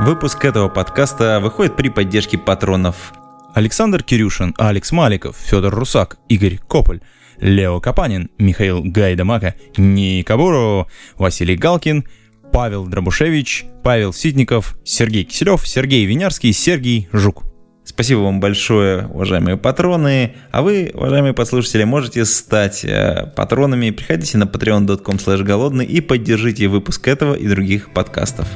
Выпуск 0.00 0.44
этого 0.44 0.68
подкаста 0.68 1.38
выходит 1.40 1.76
при 1.76 1.88
поддержке 1.88 2.36
патронов 2.36 3.14
Александр 3.54 4.02
Кирюшин, 4.02 4.54
Алекс 4.58 4.90
Маликов, 4.90 5.36
Федор 5.36 5.72
Русак, 5.72 6.18
Игорь 6.28 6.58
Кополь, 6.58 7.00
Лео 7.38 7.80
Капанин, 7.80 8.28
Михаил 8.36 8.82
Гайдамака, 8.82 9.54
Никабуру, 9.76 10.88
Василий 11.16 11.56
Галкин, 11.56 12.04
Павел 12.52 12.86
Дробушевич, 12.86 13.66
Павел 13.82 14.12
Ситников, 14.12 14.76
Сергей 14.84 15.24
Киселев, 15.24 15.66
Сергей 15.66 16.04
Винярский, 16.04 16.52
Сергей 16.52 17.08
Жук. 17.12 17.44
Спасибо 17.84 18.20
вам 18.20 18.40
большое, 18.40 19.06
уважаемые 19.06 19.56
патроны. 19.56 20.34
А 20.50 20.62
вы, 20.62 20.90
уважаемые 20.92 21.34
послушатели, 21.34 21.84
можете 21.84 22.24
стать 22.24 22.84
э, 22.84 23.32
патронами. 23.36 23.90
Приходите 23.90 24.38
на 24.38 24.44
patreon.com 24.44 25.44
голодный 25.44 25.86
и 25.86 26.00
поддержите 26.00 26.66
выпуск 26.66 27.06
этого 27.06 27.34
и 27.34 27.46
других 27.46 27.92
подкастов. 27.92 28.48